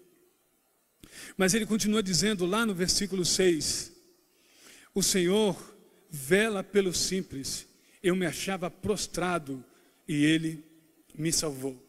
Mas 1.36 1.54
ele 1.54 1.66
continua 1.66 2.02
dizendo 2.02 2.46
lá 2.46 2.66
no 2.66 2.74
versículo 2.74 3.26
6: 3.26 3.92
O 4.94 5.04
Senhor 5.04 5.58
vela 6.10 6.64
pelo 6.64 6.94
simples. 6.94 7.68
Eu 8.02 8.16
me 8.16 8.26
achava 8.26 8.70
prostrado 8.70 9.64
e 10.08 10.24
ele 10.24 10.64
me 11.14 11.34
salvou. 11.34 11.82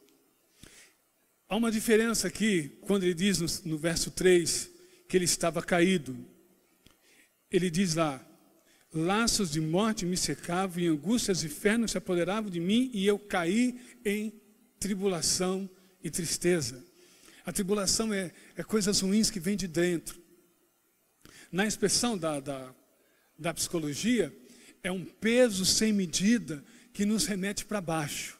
Há 1.48 1.54
uma 1.54 1.70
diferença 1.70 2.26
aqui, 2.26 2.76
quando 2.80 3.04
ele 3.04 3.14
diz 3.14 3.38
no, 3.38 3.70
no 3.70 3.78
verso 3.78 4.10
3 4.10 4.75
ele 5.16 5.24
estava 5.24 5.62
caído. 5.62 6.16
Ele 7.50 7.70
diz 7.70 7.94
lá: 7.94 8.24
laços 8.92 9.50
de 9.50 9.60
morte 9.60 10.06
me 10.06 10.16
cercavam 10.16 10.82
e 10.82 10.86
angústias 10.86 11.42
e 11.42 11.46
inferno 11.46 11.88
se 11.88 11.98
apoderavam 11.98 12.50
de 12.50 12.60
mim 12.60 12.90
e 12.92 13.06
eu 13.06 13.18
caí 13.18 13.80
em 14.04 14.32
tribulação 14.78 15.68
e 16.02 16.10
tristeza. 16.10 16.84
A 17.44 17.52
tribulação 17.52 18.12
é, 18.12 18.32
é 18.56 18.62
coisas 18.62 19.00
ruins 19.00 19.30
que 19.30 19.40
vêm 19.40 19.56
de 19.56 19.68
dentro. 19.68 20.20
Na 21.50 21.66
expressão 21.66 22.18
da, 22.18 22.40
da, 22.40 22.74
da 23.38 23.54
psicologia, 23.54 24.36
é 24.82 24.90
um 24.90 25.04
peso 25.04 25.64
sem 25.64 25.92
medida 25.92 26.64
que 26.92 27.06
nos 27.06 27.26
remete 27.26 27.64
para 27.64 27.80
baixo. 27.80 28.38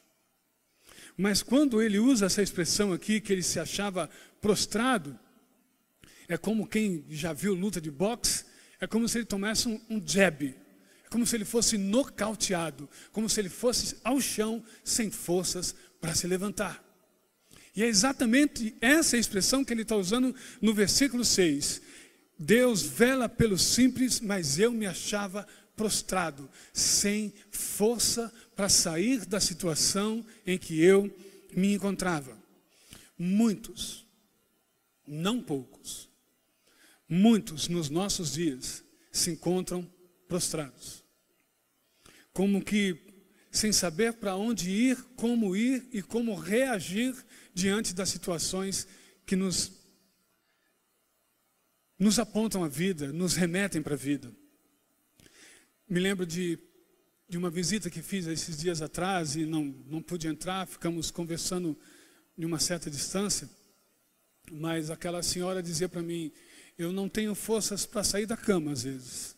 Mas 1.17 1.43
quando 1.43 1.81
ele 1.81 1.99
usa 1.99 2.27
essa 2.27 2.43
expressão 2.43 2.93
aqui, 2.93 3.21
que 3.21 3.33
ele 3.33 3.43
se 3.43 3.59
achava 3.59 4.11
prostrado, 4.41 5.19
é 6.29 6.37
como 6.37 6.67
quem 6.67 7.05
já 7.09 7.33
viu 7.33 7.55
luta 7.55 7.81
de 7.81 7.91
boxe, 7.91 8.45
é 8.81 8.87
como 8.87 9.09
se 9.09 9.19
ele 9.19 9.25
tomasse 9.25 9.69
um, 9.69 9.81
um 9.89 10.03
jab, 10.05 10.47
é 11.05 11.09
como 11.09 11.27
se 11.27 11.37
ele 11.37 11.45
fosse 11.45 11.79
nocauteado, 11.79 12.89
como 13.13 13.29
se 13.29 13.41
ele 13.41 13.49
fosse 13.49 13.97
ao 14.03 14.21
chão 14.21 14.63
sem 14.85 15.11
forças 15.11 15.75
para 16.01 16.15
se 16.15 16.27
levantar. 16.27 16.85
E 17.75 17.83
é 17.83 17.87
exatamente 17.87 18.75
essa 18.81 19.19
expressão 19.19 19.65
que 19.65 19.73
ele 19.73 19.83
está 19.83 19.97
usando 19.97 20.35
no 20.63 20.73
versículo 20.73 21.25
6. 21.25 21.83
Deus 22.39 22.83
vela 22.83 23.29
pelo 23.29 23.59
simples, 23.59 24.19
mas 24.21 24.59
eu 24.59 24.73
me 24.73 24.87
achava 24.87 25.47
prostrado, 25.77 26.51
sem 26.73 27.35
força 27.51 28.33
para 28.55 28.69
sair 28.69 29.27
da 29.27 29.39
situação 29.39 30.25
em 30.47 30.57
que 30.57 30.83
eu 30.83 31.15
me 31.55 31.75
encontrava. 31.75 32.37
Muitos, 33.19 34.07
não 35.07 35.43
poucos, 35.43 36.09
Muitos 37.09 37.69
nos 37.69 37.89
nossos 37.89 38.33
dias 38.33 38.85
se 39.13 39.31
encontram 39.31 39.89
prostrados, 40.29 41.05
como 42.33 42.63
que 42.63 43.07
sem 43.51 43.73
saber 43.73 44.15
para 44.15 44.37
onde 44.37 44.71
ir, 44.71 45.03
como 45.17 45.57
ir 45.57 45.89
e 45.93 46.03
como 46.03 46.35
reagir 46.35 47.15
diante 47.55 47.95
das 47.95 48.11
situações 48.11 48.87
que 49.25 49.35
nos, 49.35 49.73
nos 51.99 52.19
apontam 52.19 52.63
a 52.63 52.69
vida, 52.69 53.13
nos 53.13 53.35
remetem 53.35 53.83
para 53.83 53.95
a 53.95 53.99
vida. 53.99 54.31
Me 55.89 56.01
lembro 56.01 56.27
de, 56.27 56.59
de 57.29 57.39
uma 57.39 57.49
visita 57.49 57.89
que 57.89 58.03
fiz 58.03 58.27
esses 58.27 58.59
dias 58.59 58.83
atrás 58.83 59.37
e 59.37 59.47
não, 59.47 59.65
não 59.87 60.03
pude 60.03 60.29
entrar, 60.29 60.67
ficamos 60.67 61.11
conversando 61.11 61.79
de 62.37 62.45
uma 62.45 62.59
certa 62.59 62.91
distância, 62.91 63.49
mas 64.51 64.91
aquela 64.91 65.23
senhora 65.23 65.63
dizia 65.63 65.89
para 65.89 66.03
mim: 66.03 66.31
eu 66.79 66.93
não 66.93 67.09
tenho 67.09 67.35
forças 67.35 67.87
para 67.87 68.05
sair 68.05 68.27
da 68.27 68.37
cama 68.37 68.73
às 68.73 68.83
vezes. 68.83 69.37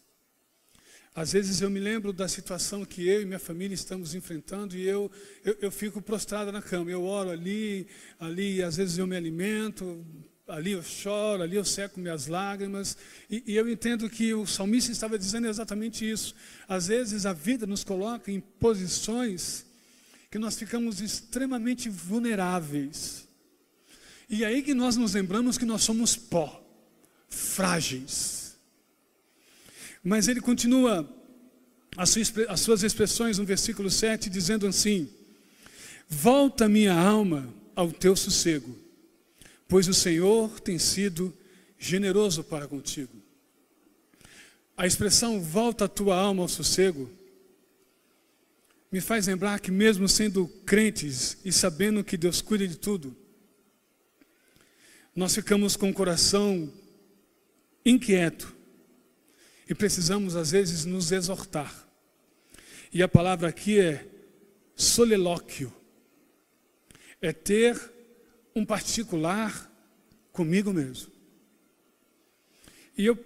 Às 1.15 1.33
vezes 1.33 1.61
eu 1.61 1.69
me 1.69 1.81
lembro 1.81 2.13
da 2.13 2.29
situação 2.29 2.85
que 2.85 3.07
eu 3.09 3.23
e 3.23 3.25
minha 3.25 3.39
família 3.39 3.75
estamos 3.75 4.15
enfrentando 4.15 4.77
e 4.77 4.87
eu, 4.87 5.11
eu, 5.45 5.57
eu 5.63 5.71
fico 5.71 6.01
prostrada 6.01 6.53
na 6.53 6.63
cama. 6.63 6.91
Eu 6.91 7.03
oro 7.05 7.31
ali, 7.31 7.89
ali 8.21 8.63
às 8.63 8.77
vezes 8.77 8.99
eu 8.99 9.07
me 9.07 9.17
alimento, 9.17 10.05
ali 10.47 10.73
eu 10.73 10.83
choro, 10.83 11.43
ali 11.43 11.57
eu 11.57 11.65
seco 11.65 11.99
minhas 11.99 12.29
lágrimas. 12.29 12.97
E, 13.29 13.43
e 13.47 13.57
eu 13.57 13.69
entendo 13.69 14.09
que 14.09 14.33
o 14.33 14.47
salmista 14.47 14.93
estava 14.93 15.19
dizendo 15.19 15.49
exatamente 15.49 16.09
isso. 16.09 16.37
Às 16.69 16.87
vezes 16.87 17.27
a 17.27 17.33
vida 17.33 17.67
nos 17.67 17.83
coloca 17.83 18.31
em 18.31 18.39
posições 18.39 19.67
que 20.31 20.39
nós 20.39 20.57
ficamos 20.57 21.01
extremamente 21.01 21.89
vulneráveis. 21.89 23.27
E 24.29 24.45
é 24.45 24.47
aí 24.47 24.63
que 24.63 24.75
nós 24.75 24.97
nos 24.97 25.15
lembramos 25.15 25.59
que 25.59 25.65
nós 25.65 25.83
somos 25.83 26.15
pó 26.15 26.68
frágeis. 27.29 28.57
Mas 30.03 30.29
ele 30.29 30.41
continua 30.41 31.09
as 31.97 32.61
suas 32.61 32.83
expressões 32.83 33.39
no 33.39 33.45
versículo 33.45 33.91
7, 33.91 34.31
dizendo 34.31 34.67
assim: 34.67 35.09
Volta 36.09 36.69
minha 36.69 36.95
alma 36.95 37.53
ao 37.75 37.93
teu 37.93 38.17
sossego, 38.17 38.77
pois 39.67 39.89
o 39.89 39.95
Senhor 39.95 40.61
tem 40.61 40.79
sido 40.79 41.37
generoso 41.79 42.43
para 42.43 42.67
contigo. 42.67 43.13
A 44.77 44.87
expressão 44.87 45.41
volta 45.41 45.87
a 45.87 45.89
tua 45.89 46.17
alma 46.17 46.43
ao 46.43 46.49
sossego 46.49 47.11
me 48.91 49.01
faz 49.01 49.27
lembrar 49.27 49.61
que, 49.61 49.71
mesmo 49.71 50.09
sendo 50.09 50.49
crentes 50.65 51.37
e 51.45 51.53
sabendo 51.53 52.03
que 52.03 52.17
Deus 52.17 52.41
cuida 52.41 52.67
de 52.67 52.77
tudo, 52.77 53.15
nós 55.15 55.35
ficamos 55.35 55.77
com 55.77 55.91
o 55.91 55.95
coração 55.95 56.73
inquieto 57.85 58.55
e 59.69 59.75
precisamos, 59.75 60.35
às 60.37 60.51
vezes, 60.51 60.85
nos 60.85 61.13
exortar. 61.13 61.87
E 62.93 63.03
a 63.03 63.09
palavra 63.09 63.49
aqui 63.49 63.79
é 63.79 64.07
solilóquio 64.75 65.73
é 67.21 67.33
ter 67.33 67.79
um 68.55 68.65
particular 68.65 69.71
comigo 70.33 70.73
mesmo. 70.73 71.13
E 72.97 73.07
eu 73.07 73.17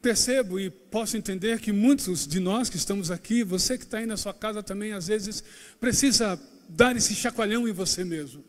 percebo 0.00 0.60
e 0.60 0.70
posso 0.70 1.16
entender 1.16 1.60
que 1.60 1.72
muitos 1.72 2.26
de 2.26 2.38
nós 2.38 2.70
que 2.70 2.76
estamos 2.76 3.10
aqui, 3.10 3.42
você 3.42 3.76
que 3.76 3.84
está 3.84 3.98
aí 3.98 4.06
na 4.06 4.16
sua 4.16 4.32
casa 4.32 4.62
também, 4.62 4.92
às 4.92 5.08
vezes, 5.08 5.42
precisa 5.80 6.40
dar 6.68 6.96
esse 6.96 7.14
chacoalhão 7.14 7.66
em 7.66 7.72
você 7.72 8.04
mesmo. 8.04 8.44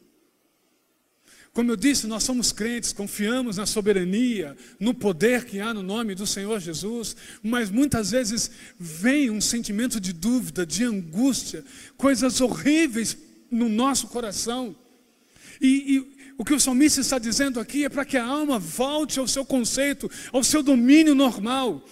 Como 1.53 1.71
eu 1.71 1.75
disse, 1.75 2.07
nós 2.07 2.23
somos 2.23 2.51
crentes, 2.51 2.93
confiamos 2.93 3.57
na 3.57 3.65
soberania, 3.65 4.55
no 4.79 4.93
poder 4.93 5.45
que 5.45 5.59
há 5.59 5.73
no 5.73 5.81
nome 5.81 6.13
do 6.13 6.27
Senhor 6.27 6.59
Jesus, 6.59 7.15
mas 7.41 7.69
muitas 7.69 8.11
vezes 8.11 8.51
vem 8.79 9.29
um 9.29 9.41
sentimento 9.41 9.99
de 9.99 10.13
dúvida, 10.13 10.65
de 10.65 10.83
angústia, 10.83 11.63
coisas 11.97 12.39
horríveis 12.39 13.17
no 13.49 13.67
nosso 13.67 14.07
coração. 14.07 14.75
E, 15.59 15.95
e 15.95 16.33
o 16.37 16.45
que 16.45 16.53
o 16.53 16.59
salmista 16.59 17.01
está 17.01 17.19
dizendo 17.19 17.59
aqui 17.59 17.83
é 17.83 17.89
para 17.89 18.05
que 18.05 18.15
a 18.15 18.25
alma 18.25 18.59
volte 18.59 19.19
ao 19.19 19.27
seu 19.27 19.43
conceito, 19.43 20.09
ao 20.31 20.43
seu 20.43 20.63
domínio 20.63 21.13
normal. 21.13 21.83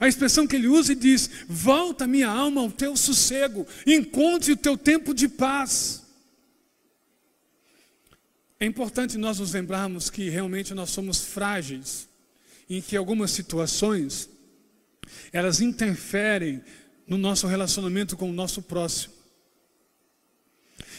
A 0.00 0.08
expressão 0.08 0.46
que 0.46 0.56
ele 0.56 0.68
usa 0.68 0.92
e 0.92 0.96
diz: 0.96 1.28
Volta 1.48 2.06
minha 2.06 2.28
alma 2.28 2.60
ao 2.60 2.72
teu 2.72 2.96
sossego, 2.96 3.66
encontre 3.86 4.52
o 4.52 4.56
teu 4.56 4.76
tempo 4.76 5.12
de 5.12 5.28
paz. 5.28 6.01
É 8.62 8.64
importante 8.64 9.18
nós 9.18 9.40
nos 9.40 9.54
lembrarmos 9.54 10.08
que 10.08 10.28
realmente 10.28 10.72
nós 10.72 10.90
somos 10.90 11.24
frágeis, 11.24 12.08
em 12.70 12.80
que 12.80 12.96
algumas 12.96 13.32
situações 13.32 14.30
elas 15.32 15.60
interferem 15.60 16.62
no 17.04 17.18
nosso 17.18 17.48
relacionamento 17.48 18.16
com 18.16 18.30
o 18.30 18.32
nosso 18.32 18.62
próximo. 18.62 19.14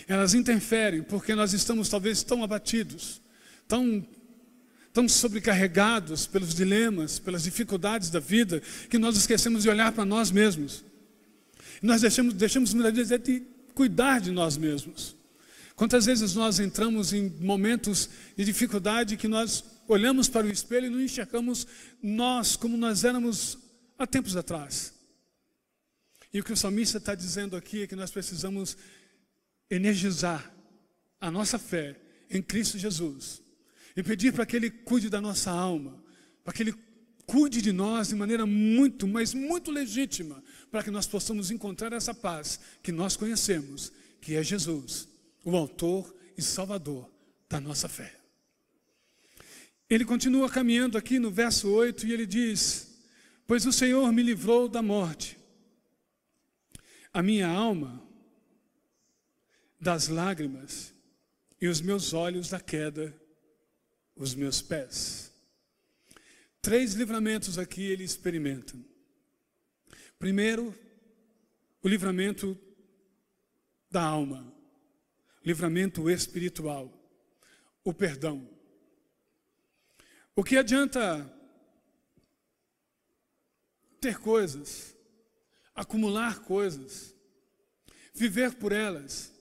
Elas 0.10 0.34
interferem 0.34 1.03
porque 1.03 1.34
nós 1.34 1.53
estamos 1.53 1.88
talvez 1.88 2.22
tão 2.22 2.43
abatidos, 2.43 3.22
tão, 3.65 4.05
tão 4.91 5.08
sobrecarregados 5.08 6.27
pelos 6.27 6.53
dilemas, 6.53 7.17
pelas 7.17 7.43
dificuldades 7.43 8.10
da 8.10 8.20
vida, 8.20 8.62
que 8.89 8.98
nós 8.98 9.15
esquecemos 9.15 9.63
de 9.63 9.70
olhar 9.70 9.93
para 9.93 10.03
nós 10.03 10.32
mesmos. 10.32 10.84
Nós 11.82 12.01
deixamos, 12.01 12.34
deixamos 12.34 12.74
muitas 12.74 12.93
vezes 12.93 13.17
de 13.24 13.41
cuidar 13.74 14.20
de 14.20 14.32
nós 14.32 14.58
mesmos. 14.58 15.23
Quantas 15.75 16.06
vezes 16.06 16.36
nós 16.36 16.60
entramos 16.60 17.13
em 17.13 17.30
momentos 17.39 18.10
de 18.38 18.46
dificuldade 18.46 19.18
que 19.18 19.27
nós 19.27 19.63
olhamos 19.88 20.30
para 20.30 20.46
o 20.46 20.50
espelho 20.50 20.88
e 20.88 20.89
não 20.89 21.01
enxergamos 21.01 21.65
nós 22.01 22.56
como 22.56 22.77
nós 22.77 23.03
éramos 23.03 23.58
há 23.98 24.06
tempos 24.06 24.36
atrás. 24.36 24.94
E 26.34 26.39
o 26.39 26.44
que 26.44 26.53
o 26.53 26.58
salmista 26.58 26.98
está 26.98 27.15
dizendo 27.15 27.56
aqui 27.56 27.84
é 27.84 27.88
que 27.88 27.96
nós 27.96 28.12
precisamos 28.12 28.77
energizar 29.70 30.51
a 31.20 31.32
nossa 31.32 31.58
fé 31.58 31.96
em 32.30 32.42
Cristo 32.42 32.77
Jesus 32.77 33.42
e 33.96 34.03
pedir 34.03 34.34
para 34.34 34.46
que 34.46 34.56
Ele 34.56 34.70
cuide 34.70 35.10
da 35.10 35.22
nossa 35.22 35.51
alma, 35.51 36.03
para 36.44 36.53
que 36.53 36.63
Ele 36.63 36.75
cuide 37.25 37.62
de 37.62 37.72
nós 37.72 38.09
de 38.09 38.16
maneira 38.16 38.46
muito, 38.46 39.07
mas 39.07 39.33
muito 39.33 39.72
legítima, 39.72 40.44
para 40.72 40.83
que 40.83 40.92
nós 40.92 41.07
possamos 41.07 41.51
encontrar 41.51 41.94
essa 41.94 42.14
paz 42.14 42.59
que 42.81 42.92
nós 42.92 43.16
conhecemos, 43.16 43.92
que 44.20 44.36
é 44.36 44.44
Jesus, 44.44 45.07
o 45.44 45.56
Autor 45.56 46.16
e 46.38 46.42
Salvador 46.42 47.10
da 47.50 47.60
nossa 47.60 47.88
fé. 47.90 48.20
Ele 49.90 50.06
continua 50.06 50.50
caminhando 50.50 50.98
aqui 50.98 51.20
no 51.20 51.29
verso 51.29 51.70
8 51.70 52.08
e 52.08 52.14
ele 52.14 52.25
diz: 52.25 52.98
Pois 53.46 53.66
o 53.66 53.72
Senhor 53.72 54.12
me 54.12 54.24
livrou 54.24 54.68
da 54.68 54.82
morte, 54.82 55.38
a 57.12 57.22
minha 57.22 57.48
alma 57.48 58.01
das 59.79 60.08
lágrimas 60.08 60.94
e 61.60 61.68
os 61.68 61.82
meus 61.82 62.14
olhos 62.14 62.50
da 62.50 62.60
queda, 62.60 63.14
os 64.16 64.34
meus 64.34 64.62
pés. 64.62 65.32
Três 66.62 66.94
livramentos 66.94 67.60
aqui 67.60 67.84
ele 67.84 68.03
experimenta. 68.03 68.74
Primeiro, 70.18 70.74
o 71.82 71.88
livramento 71.90 72.58
da 73.92 74.01
alma, 74.01 74.52
livramento 75.44 76.10
espiritual, 76.10 76.92
o 77.84 77.94
perdão. 77.94 78.48
O 80.36 80.44
que 80.44 80.58
adianta 80.58 81.32
ter 84.00 84.20
coisas, 84.20 84.96
acumular 85.75 86.40
coisas, 86.40 87.16
viver 88.14 88.56
por 88.56 88.72
elas, 88.72 89.32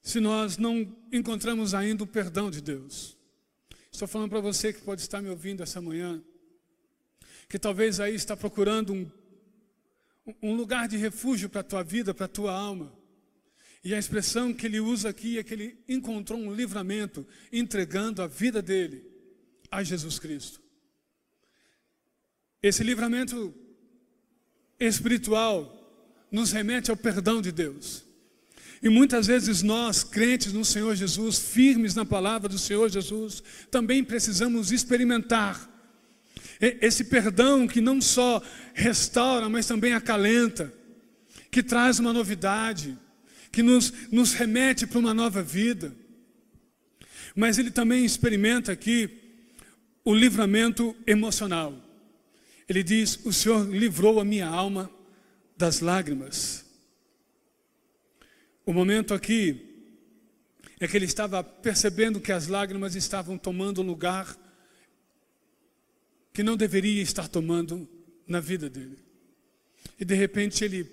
se 0.00 0.18
nós 0.18 0.58
não 0.58 0.96
encontramos 1.12 1.74
ainda 1.74 2.02
o 2.02 2.06
perdão 2.06 2.50
de 2.50 2.60
Deus. 2.60 3.16
Estou 3.90 4.08
falando 4.08 4.30
para 4.30 4.40
você 4.40 4.72
que 4.72 4.80
pode 4.80 5.00
estar 5.00 5.20
me 5.20 5.28
ouvindo 5.28 5.62
essa 5.62 5.80
manhã, 5.80 6.22
que 7.48 7.58
talvez 7.58 8.00
aí 8.00 8.14
está 8.14 8.36
procurando 8.36 8.92
um, 8.92 9.10
um 10.42 10.54
lugar 10.54 10.88
de 10.88 10.96
refúgio 10.96 11.48
para 11.48 11.60
a 11.60 11.64
tua 11.64 11.82
vida, 11.82 12.14
para 12.14 12.24
a 12.24 12.28
tua 12.28 12.52
alma. 12.52 12.92
E 13.84 13.94
a 13.94 13.98
expressão 13.98 14.52
que 14.54 14.66
ele 14.66 14.78
usa 14.78 15.08
aqui 15.08 15.38
é 15.38 15.42
que 15.42 15.54
ele 15.54 15.76
encontrou 15.88 16.38
um 16.38 16.54
livramento 16.54 17.26
entregando 17.52 18.22
a 18.22 18.26
vida 18.26 18.62
dele 18.62 19.04
a 19.70 19.82
Jesus 19.82 20.18
Cristo. 20.18 20.60
Esse 22.62 22.84
livramento 22.84 23.52
espiritual 24.78 25.78
nos 26.30 26.52
remete 26.52 26.90
ao 26.90 26.96
perdão 26.96 27.42
de 27.42 27.50
Deus. 27.50 28.04
E 28.80 28.88
muitas 28.88 29.26
vezes 29.26 29.62
nós, 29.62 30.02
crentes 30.04 30.52
no 30.52 30.64
Senhor 30.64 30.94
Jesus, 30.94 31.38
firmes 31.38 31.94
na 31.94 32.04
palavra 32.04 32.48
do 32.48 32.58
Senhor 32.58 32.88
Jesus, 32.88 33.42
também 33.70 34.02
precisamos 34.02 34.72
experimentar 34.72 35.70
esse 36.60 37.04
perdão 37.04 37.66
que 37.66 37.80
não 37.80 38.00
só 38.00 38.40
restaura, 38.74 39.48
mas 39.48 39.66
também 39.66 39.92
acalenta, 39.92 40.72
que 41.50 41.62
traz 41.62 41.98
uma 41.98 42.12
novidade, 42.12 42.96
que 43.52 43.62
nos, 43.62 43.92
nos 44.10 44.32
remete 44.32 44.86
para 44.86 44.98
uma 44.98 45.12
nova 45.12 45.42
vida. 45.42 45.94
Mas 47.36 47.58
ele 47.58 47.70
também 47.70 48.04
experimenta 48.04 48.72
aqui 48.72 49.10
o 50.04 50.14
livramento 50.14 50.96
emocional. 51.06 51.78
Ele 52.68 52.82
diz: 52.82 53.20
O 53.24 53.32
Senhor 53.32 53.68
livrou 53.68 54.18
a 54.18 54.24
minha 54.24 54.46
alma 54.46 54.90
das 55.56 55.80
lágrimas. 55.80 56.64
O 58.64 58.72
momento 58.72 59.12
aqui 59.12 59.68
é 60.80 60.88
que 60.88 60.96
ele 60.96 61.04
estava 61.04 61.44
percebendo 61.44 62.20
que 62.20 62.32
as 62.32 62.46
lágrimas 62.46 62.94
estavam 62.94 63.36
tomando 63.36 63.82
lugar 63.82 64.36
que 66.32 66.42
não 66.42 66.56
deveria 66.56 67.02
estar 67.02 67.28
tomando 67.28 67.88
na 68.26 68.40
vida 68.40 68.70
dele. 68.70 68.98
E 69.98 70.04
de 70.04 70.14
repente 70.14 70.64
ele 70.64 70.90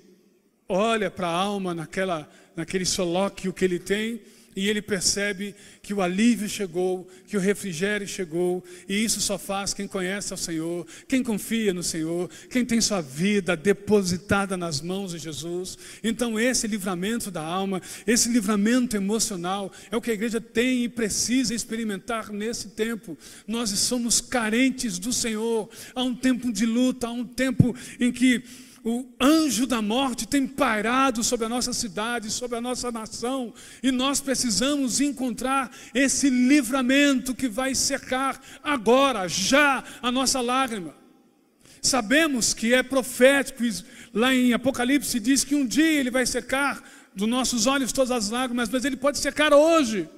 olha 0.67 1.09
para 1.09 1.27
a 1.27 1.33
alma 1.33 1.73
naquela, 1.73 2.29
naquele 2.55 2.85
solóquio 2.85 3.53
que 3.53 3.65
ele 3.65 3.79
tem 3.79 4.21
e 4.59 4.67
ele 4.67 4.81
percebe 4.81 5.55
que 5.81 5.93
o 5.93 6.01
alívio 6.01 6.49
chegou, 6.49 7.07
que 7.27 7.38
o 7.38 7.39
refrigério 7.39 8.05
chegou, 8.05 8.63
e 8.88 9.03
isso 9.03 9.21
só 9.21 9.38
faz 9.38 9.73
quem 9.73 9.88
conhece 9.88 10.33
ao 10.33 10.38
Senhor, 10.38 10.85
quem 11.07 11.23
confia 11.23 11.73
no 11.73 11.81
Senhor, 11.81 12.29
quem 12.49 12.65
tem 12.65 12.81
sua 12.81 12.99
vida 12.99 13.55
depositada 13.55 14.57
nas 14.57 14.81
mãos 14.81 15.12
de 15.12 15.17
Jesus. 15.17 15.77
Então, 16.03 16.38
esse 16.38 16.67
livramento 16.67 17.31
da 17.31 17.41
alma, 17.41 17.81
esse 18.05 18.29
livramento 18.29 18.97
emocional, 18.97 19.71
é 19.89 19.95
o 19.95 20.01
que 20.01 20.12
a 20.12 20.13
igreja 20.13 20.41
tem 20.41 20.83
e 20.83 20.89
precisa 20.89 21.53
experimentar 21.53 22.31
nesse 22.31 22.69
tempo. 22.69 23.17
Nós 23.47 23.69
somos 23.69 24.19
carentes 24.19 24.99
do 24.99 25.13
Senhor, 25.13 25.69
há 25.95 26.03
um 26.03 26.13
tempo 26.13 26.51
de 26.51 26.65
luta, 26.65 27.07
há 27.07 27.12
um 27.12 27.25
tempo 27.25 27.73
em 27.99 28.12
que 28.12 28.43
o 28.83 29.05
anjo 29.19 29.67
da 29.67 29.81
morte 29.81 30.27
tem 30.27 30.47
pairado 30.47 31.23
sobre 31.23 31.45
a 31.45 31.49
nossa 31.49 31.73
cidade, 31.73 32.31
sobre 32.31 32.57
a 32.57 32.61
nossa 32.61 32.91
nação, 32.91 33.53
e 33.83 33.91
nós 33.91 34.21
precisamos 34.21 35.01
encontrar 35.01 35.71
esse 35.93 36.29
livramento 36.29 37.35
que 37.35 37.47
vai 37.47 37.75
secar 37.75 38.41
agora, 38.63 39.27
já, 39.27 39.83
a 40.01 40.11
nossa 40.11 40.39
lágrima. 40.41 40.95
Sabemos 41.81 42.53
que 42.53 42.73
é 42.73 42.83
profético, 42.83 43.63
lá 44.13 44.33
em 44.33 44.53
Apocalipse 44.53 45.19
diz 45.19 45.43
que 45.43 45.55
um 45.55 45.65
dia 45.65 45.99
ele 45.99 46.11
vai 46.11 46.25
secar 46.25 46.83
dos 47.15 47.27
nossos 47.27 47.67
olhos 47.67 47.91
todas 47.91 48.11
as 48.11 48.29
lágrimas, 48.29 48.69
mas 48.69 48.85
ele 48.85 48.97
pode 48.97 49.17
secar 49.19 49.53
hoje. 49.53 50.09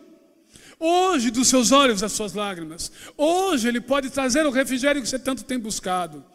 Hoje, 0.79 1.29
dos 1.29 1.47
seus 1.47 1.71
olhos, 1.71 2.01
as 2.01 2.11
suas 2.11 2.33
lágrimas. 2.33 2.91
Hoje, 3.15 3.67
ele 3.67 3.79
pode 3.79 4.09
trazer 4.09 4.45
o 4.47 4.49
refrigério 4.49 5.01
que 5.01 5.07
você 5.07 5.19
tanto 5.19 5.43
tem 5.43 5.59
buscado. 5.59 6.25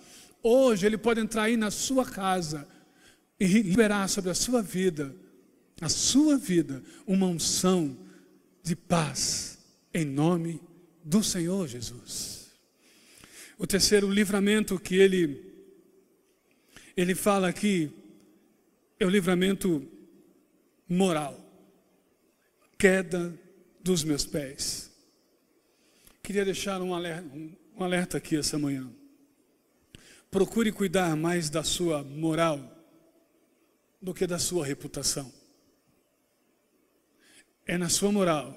Hoje 0.48 0.87
Ele 0.87 0.96
pode 0.96 1.18
entrar 1.18 1.42
aí 1.42 1.56
na 1.56 1.72
sua 1.72 2.06
casa 2.06 2.68
e 3.40 3.46
liberar 3.46 4.09
sobre 4.09 4.30
a 4.30 4.35
sua 4.35 4.62
vida, 4.62 5.12
a 5.80 5.88
sua 5.88 6.38
vida, 6.38 6.85
uma 7.04 7.26
unção 7.26 7.98
de 8.62 8.76
paz, 8.76 9.59
em 9.92 10.04
nome 10.04 10.61
do 11.04 11.20
Senhor 11.20 11.66
Jesus. 11.66 12.46
O 13.59 13.66
terceiro 13.66 14.09
livramento 14.09 14.78
que 14.78 14.94
ele, 14.94 15.52
ele 16.96 17.16
fala 17.16 17.48
aqui 17.48 17.90
é 19.00 19.04
o 19.04 19.11
livramento 19.11 19.85
moral, 20.88 21.44
queda 22.78 23.37
dos 23.82 24.04
meus 24.04 24.24
pés. 24.24 24.92
Queria 26.22 26.44
deixar 26.44 26.80
um 26.80 26.94
alerta, 26.94 27.37
um 27.37 27.82
alerta 27.82 28.18
aqui 28.18 28.37
essa 28.37 28.56
manhã. 28.56 28.88
Procure 30.37 30.70
cuidar 30.70 31.16
mais 31.16 31.49
da 31.49 31.64
sua 31.64 32.05
moral 32.05 32.61
do 34.03 34.12
que 34.12 34.27
da 34.27 34.38
sua 34.38 34.66
reputação. 34.66 35.33
É 37.64 37.79
na 37.79 37.88
sua 37.88 38.12
moral, 38.12 38.55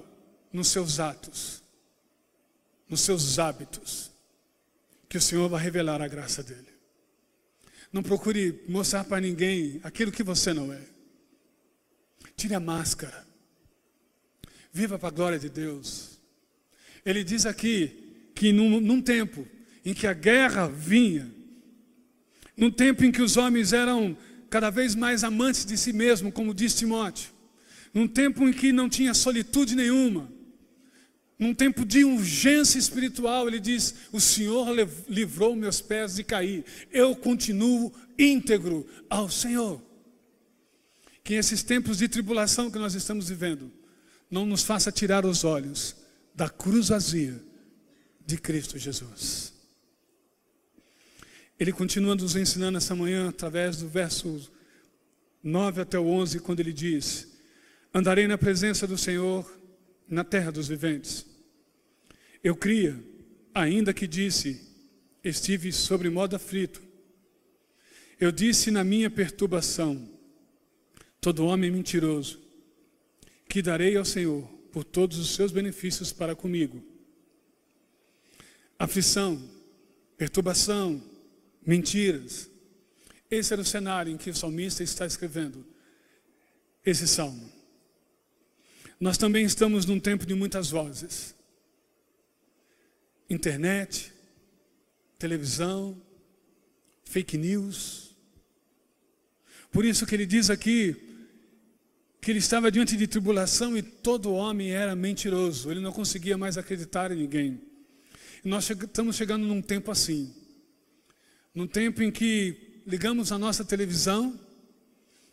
nos 0.51 0.67
seus 0.67 0.99
atos, 0.99 1.63
nos 2.89 2.99
seus 2.99 3.39
hábitos, 3.39 4.11
que 5.07 5.17
o 5.17 5.21
Senhor 5.21 5.47
vai 5.47 5.63
revelar 5.63 6.01
a 6.01 6.07
graça 6.09 6.43
dele. 6.43 6.67
Não 7.93 8.03
procure 8.03 8.61
mostrar 8.67 9.05
para 9.05 9.21
ninguém 9.21 9.79
aquilo 9.81 10.11
que 10.11 10.21
você 10.21 10.53
não 10.53 10.73
é. 10.73 10.81
Tire 12.35 12.55
a 12.55 12.59
máscara. 12.59 13.25
Viva 14.73 14.99
para 14.99 15.07
a 15.07 15.11
glória 15.11 15.39
de 15.39 15.47
Deus. 15.47 16.19
Ele 17.05 17.23
diz 17.23 17.45
aqui 17.45 18.31
que 18.35 18.51
num, 18.51 18.81
num 18.81 19.01
tempo 19.01 19.47
em 19.85 19.93
que 19.93 20.07
a 20.07 20.13
guerra 20.13 20.67
vinha, 20.67 21.38
num 22.59 22.69
tempo 22.69 23.05
em 23.05 23.11
que 23.11 23.21
os 23.21 23.37
homens 23.37 23.71
eram 23.71 24.17
cada 24.49 24.69
vez 24.69 24.93
mais 24.93 25.23
amantes 25.23 25.63
de 25.63 25.77
si 25.77 25.93
mesmo, 25.93 26.29
como 26.29 26.53
diz 26.53 26.75
Timóteo, 26.75 27.31
num 27.93 28.05
tempo 28.05 28.47
em 28.47 28.51
que 28.51 28.73
não 28.73 28.89
tinha 28.89 29.13
solitude 29.13 29.77
nenhuma, 29.77 30.29
num 31.39 31.53
tempo 31.53 31.85
de 31.85 32.03
urgência 32.03 32.77
espiritual, 32.77 33.47
ele 33.47 33.61
diz: 33.61 33.95
O 34.11 34.19
Senhor 34.19 34.67
livrou 35.07 35.55
meus 35.55 35.79
pés 35.79 36.15
de 36.15 36.23
cair, 36.23 36.65
eu 36.91 37.15
continuo 37.15 37.93
íntegro 38.17 38.85
ao 39.09 39.29
Senhor. 39.29 39.81
Que 41.23 41.35
esses 41.35 41.63
tempos 41.63 41.99
de 41.99 42.09
tribulação 42.09 42.69
que 42.69 42.77
nós 42.77 42.93
estamos 42.93 43.29
vivendo 43.29 43.71
não 44.29 44.45
nos 44.45 44.63
faça 44.63 44.91
tirar 44.91 45.25
os 45.25 45.45
olhos 45.45 45.95
da 46.35 46.49
cruz 46.49 46.89
vazia 46.89 47.41
de 48.25 48.37
Cristo 48.37 48.77
Jesus. 48.77 49.58
Ele 51.59 51.73
continua 51.73 52.15
nos 52.15 52.35
ensinando 52.35 52.77
essa 52.77 52.95
manhã 52.95 53.27
através 53.27 53.77
do 53.77 53.89
verso 53.89 54.49
9 55.43 55.81
até 55.81 55.99
o 55.99 56.07
11, 56.07 56.39
quando 56.39 56.61
ele 56.61 56.71
diz: 56.71 57.27
Andarei 57.93 58.27
na 58.27 58.37
presença 58.37 58.87
do 58.87 58.97
Senhor 58.97 59.59
na 60.07 60.23
terra 60.23 60.51
dos 60.51 60.67
viventes. 60.69 61.25
Eu 62.41 62.55
cria, 62.55 62.97
ainda 63.53 63.93
que 63.93 64.07
disse, 64.07 64.61
estive 65.21 65.73
sobre 65.73 66.09
modo 66.09 66.35
aflito. 66.35 66.81
Eu 68.17 68.31
disse 68.31 68.71
na 68.71 68.83
minha 68.83 69.09
perturbação: 69.09 70.09
todo 71.19 71.45
homem 71.45 71.69
mentiroso, 71.69 72.39
que 73.49 73.61
darei 73.61 73.97
ao 73.97 74.05
Senhor 74.05 74.43
por 74.71 74.85
todos 74.85 75.17
os 75.17 75.35
seus 75.35 75.51
benefícios 75.51 76.13
para 76.13 76.35
comigo. 76.35 76.81
Aflição, 78.77 79.41
perturbação, 80.17 81.03
mentiras. 81.65 82.49
Esse 83.29 83.53
era 83.53 83.61
o 83.61 83.65
cenário 83.65 84.11
em 84.11 84.17
que 84.17 84.29
o 84.29 84.35
salmista 84.35 84.83
está 84.83 85.05
escrevendo 85.05 85.65
esse 86.85 87.07
salmo. 87.07 87.51
Nós 88.99 89.17
também 89.17 89.45
estamos 89.45 89.85
num 89.85 89.99
tempo 89.99 90.25
de 90.25 90.33
muitas 90.33 90.69
vozes. 90.69 91.35
Internet, 93.29 94.11
televisão, 95.17 96.01
fake 97.05 97.37
news. 97.37 98.15
Por 99.71 99.85
isso 99.85 100.05
que 100.05 100.15
ele 100.15 100.25
diz 100.25 100.49
aqui 100.49 100.95
que 102.21 102.31
ele 102.31 102.39
estava 102.39 102.71
diante 102.71 102.97
de 102.97 103.07
tribulação 103.07 103.77
e 103.77 103.81
todo 103.81 104.33
homem 104.33 104.71
era 104.71 104.95
mentiroso, 104.95 105.71
ele 105.71 105.79
não 105.79 105.91
conseguia 105.91 106.37
mais 106.37 106.57
acreditar 106.57 107.11
em 107.11 107.15
ninguém. 107.15 107.61
E 108.43 108.49
nós 108.49 108.69
estamos 108.69 109.15
chegando 109.15 109.45
num 109.45 109.61
tempo 109.61 109.89
assim, 109.89 110.33
num 111.53 111.67
tempo 111.67 112.01
em 112.03 112.11
que 112.11 112.81
ligamos 112.85 113.31
a 113.31 113.37
nossa 113.37 113.63
televisão 113.63 114.39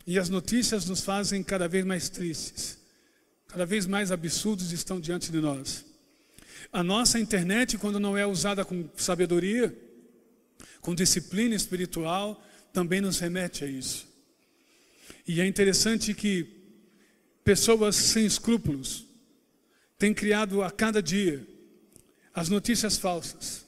e 0.06 0.18
as 0.18 0.28
notícias 0.28 0.86
nos 0.86 1.00
fazem 1.00 1.42
cada 1.42 1.66
vez 1.66 1.84
mais 1.84 2.08
tristes, 2.08 2.78
cada 3.48 3.66
vez 3.66 3.86
mais 3.86 4.12
absurdos 4.12 4.72
estão 4.72 5.00
diante 5.00 5.32
de 5.32 5.40
nós. 5.40 5.84
A 6.72 6.82
nossa 6.82 7.18
internet, 7.18 7.78
quando 7.78 7.98
não 7.98 8.16
é 8.16 8.26
usada 8.26 8.64
com 8.64 8.88
sabedoria, 8.96 9.76
com 10.80 10.94
disciplina 10.94 11.54
espiritual, 11.54 12.42
também 12.72 13.00
nos 13.00 13.18
remete 13.18 13.64
a 13.64 13.66
isso. 13.66 14.06
E 15.26 15.40
é 15.40 15.46
interessante 15.46 16.14
que 16.14 16.46
pessoas 17.42 17.96
sem 17.96 18.24
escrúpulos 18.24 19.06
têm 19.98 20.14
criado 20.14 20.62
a 20.62 20.70
cada 20.70 21.02
dia 21.02 21.46
as 22.34 22.48
notícias 22.48 22.98
falsas. 22.98 23.65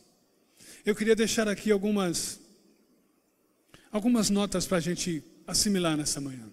Eu 0.88 0.94
queria 0.94 1.14
deixar 1.14 1.46
aqui 1.46 1.70
algumas, 1.70 2.40
algumas 3.92 4.30
notas 4.30 4.66
para 4.66 4.78
a 4.78 4.80
gente 4.80 5.22
assimilar 5.46 5.98
nessa 5.98 6.18
manhã. 6.18 6.50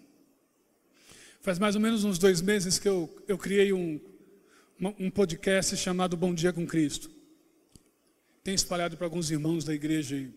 Faz 1.39 1.57
mais 1.57 1.75
ou 1.75 1.79
menos 1.79 2.03
uns 2.03 2.19
dois 2.19 2.41
meses 2.41 2.77
que 2.77 2.85
eu, 2.85 3.09
eu 3.29 3.37
criei 3.37 3.71
um, 3.71 3.97
um 4.99 5.09
podcast 5.09 5.77
chamado 5.77 6.17
Bom 6.17 6.33
Dia 6.33 6.51
com 6.51 6.67
Cristo. 6.67 7.09
Tem 8.43 8.53
espalhado 8.53 8.97
para 8.97 9.05
alguns 9.07 9.31
irmãos 9.31 9.63
da 9.63 9.73
igreja 9.73 10.17
aí. 10.17 10.29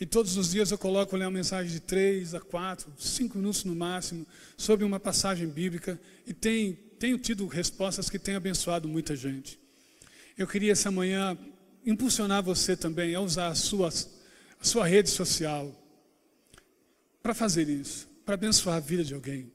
E 0.00 0.06
todos 0.06 0.38
os 0.38 0.50
dias 0.50 0.70
eu 0.70 0.78
coloco 0.78 1.14
ali 1.14 1.22
uma 1.26 1.32
mensagem 1.32 1.70
de 1.70 1.80
três 1.80 2.34
a 2.34 2.40
quatro, 2.40 2.90
cinco 2.96 3.36
minutos 3.36 3.62
no 3.64 3.74
máximo, 3.74 4.26
sobre 4.56 4.86
uma 4.86 4.98
passagem 4.98 5.46
bíblica. 5.46 6.00
E 6.26 6.32
tem, 6.32 6.72
tenho 6.98 7.18
tido 7.18 7.46
respostas 7.46 8.08
que 8.08 8.18
têm 8.18 8.36
abençoado 8.36 8.88
muita 8.88 9.14
gente. 9.14 9.60
Eu 10.38 10.46
queria 10.46 10.72
essa 10.72 10.90
manhã 10.90 11.36
impulsionar 11.84 12.42
você 12.42 12.76
também 12.76 13.14
a 13.14 13.20
usar 13.20 13.48
a 13.48 13.54
sua, 13.54 13.88
a 13.88 14.64
sua 14.64 14.86
rede 14.86 15.10
social 15.10 15.74
para 17.22 17.34
fazer 17.34 17.68
isso, 17.68 18.08
para 18.24 18.34
abençoar 18.34 18.76
a 18.76 18.80
vida 18.80 19.04
de 19.04 19.14
alguém, 19.14 19.50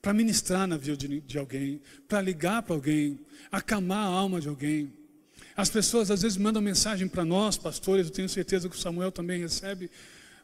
para 0.00 0.12
ministrar 0.12 0.66
na 0.66 0.76
vida 0.76 0.96
de, 0.96 1.20
de 1.20 1.38
alguém, 1.38 1.80
para 2.08 2.20
ligar 2.20 2.62
para 2.62 2.74
alguém, 2.74 3.20
acalmar 3.50 4.06
a 4.06 4.10
alma 4.10 4.40
de 4.40 4.48
alguém. 4.48 4.92
As 5.54 5.68
pessoas 5.68 6.10
às 6.10 6.22
vezes 6.22 6.38
mandam 6.38 6.62
mensagem 6.62 7.06
para 7.06 7.24
nós, 7.24 7.58
pastores, 7.58 8.06
eu 8.06 8.12
tenho 8.12 8.28
certeza 8.28 8.68
que 8.68 8.76
o 8.76 8.78
Samuel 8.78 9.12
também 9.12 9.40
recebe, 9.40 9.90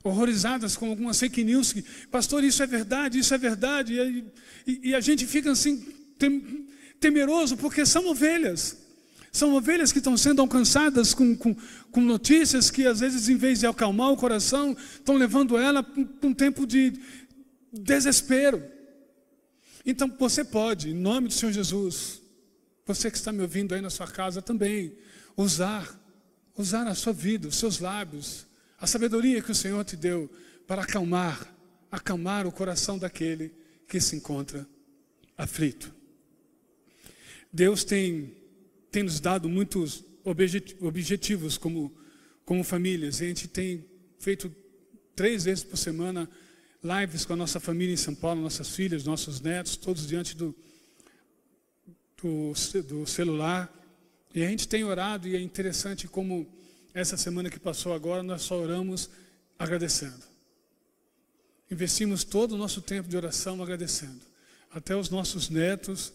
horrorizadas 0.04 0.76
com 0.76 0.90
algumas 0.90 1.18
fake 1.18 1.42
news, 1.42 1.72
que, 1.72 1.82
pastor, 2.10 2.44
isso 2.44 2.62
é 2.62 2.66
verdade, 2.66 3.18
isso 3.18 3.34
é 3.34 3.38
verdade, 3.38 3.94
e, 3.94 4.24
e, 4.66 4.90
e 4.90 4.94
a 4.94 5.00
gente 5.00 5.26
fica 5.26 5.50
assim, 5.50 5.80
tem, 6.18 6.68
temeroso, 7.00 7.56
porque 7.56 7.84
são 7.86 8.06
ovelhas. 8.06 8.87
São 9.30 9.54
ovelhas 9.54 9.92
que 9.92 9.98
estão 9.98 10.16
sendo 10.16 10.40
alcançadas 10.40 11.14
com, 11.14 11.36
com, 11.36 11.54
com, 11.90 12.00
notícias 12.00 12.70
que, 12.70 12.86
às 12.86 13.00
vezes, 13.00 13.28
em 13.28 13.36
vez 13.36 13.60
de 13.60 13.66
acalmar 13.66 14.10
o 14.10 14.16
coração, 14.16 14.72
estão 14.72 15.16
levando 15.16 15.56
ela 15.56 15.82
para 15.82 16.28
um 16.28 16.34
tempo 16.34 16.66
de 16.66 16.92
desespero. 17.72 18.62
Então, 19.84 20.12
você 20.18 20.44
pode, 20.44 20.90
em 20.90 20.94
nome 20.94 21.28
do 21.28 21.34
Senhor 21.34 21.52
Jesus, 21.52 22.22
você 22.86 23.10
que 23.10 23.18
está 23.18 23.32
me 23.32 23.42
ouvindo 23.42 23.74
aí 23.74 23.80
na 23.80 23.90
sua 23.90 24.06
casa 24.06 24.40
também, 24.40 24.96
usar, 25.36 25.98
usar 26.56 26.86
a 26.86 26.94
sua 26.94 27.12
vida, 27.12 27.48
os 27.48 27.56
seus 27.56 27.78
lábios, 27.78 28.46
a 28.80 28.86
sabedoria 28.86 29.42
que 29.42 29.52
o 29.52 29.54
Senhor 29.54 29.84
te 29.84 29.96
deu 29.96 30.30
para 30.66 30.82
acalmar, 30.82 31.54
acalmar 31.90 32.46
o 32.46 32.52
coração 32.52 32.98
daquele 32.98 33.52
que 33.86 34.00
se 34.00 34.16
encontra 34.16 34.66
aflito. 35.36 35.94
Deus 37.52 37.84
tem, 37.84 38.34
tem 38.90 39.02
nos 39.02 39.20
dado 39.20 39.48
muitos 39.48 40.04
objetivos 40.80 41.58
como, 41.58 41.94
como 42.44 42.64
famílias. 42.64 43.20
A 43.20 43.24
gente 43.24 43.48
tem 43.48 43.84
feito 44.18 44.54
três 45.14 45.44
vezes 45.44 45.64
por 45.64 45.76
semana 45.76 46.28
lives 46.82 47.24
com 47.24 47.32
a 47.32 47.36
nossa 47.36 47.58
família 47.58 47.92
em 47.92 47.96
São 47.96 48.14
Paulo, 48.14 48.40
nossas 48.40 48.70
filhas, 48.70 49.04
nossos 49.04 49.40
netos, 49.40 49.76
todos 49.76 50.06
diante 50.06 50.36
do, 50.36 50.54
do, 52.22 52.52
do 52.82 53.06
celular. 53.06 53.72
E 54.34 54.42
a 54.42 54.48
gente 54.48 54.68
tem 54.68 54.84
orado, 54.84 55.26
e 55.26 55.34
é 55.34 55.40
interessante 55.40 56.06
como 56.06 56.46
essa 56.94 57.16
semana 57.16 57.50
que 57.50 57.58
passou 57.58 57.92
agora, 57.92 58.22
nós 58.22 58.42
só 58.42 58.60
oramos 58.60 59.10
agradecendo. 59.58 60.22
Investimos 61.70 62.24
todo 62.24 62.52
o 62.52 62.58
nosso 62.58 62.80
tempo 62.80 63.08
de 63.08 63.16
oração 63.16 63.62
agradecendo. 63.62 64.20
Até 64.70 64.96
os 64.96 65.10
nossos 65.10 65.50
netos 65.50 66.12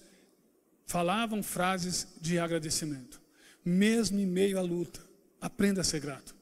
falavam 0.86 1.41
frases 1.41 2.08
de 2.19 2.39
agradecimento. 2.39 3.22
Mesmo 3.63 4.19
em 4.19 4.26
meio 4.26 4.58
à 4.58 4.62
luta, 4.62 5.00
aprenda 5.39 5.82
a 5.82 5.84
ser 5.84 6.00
grato. 6.00 6.36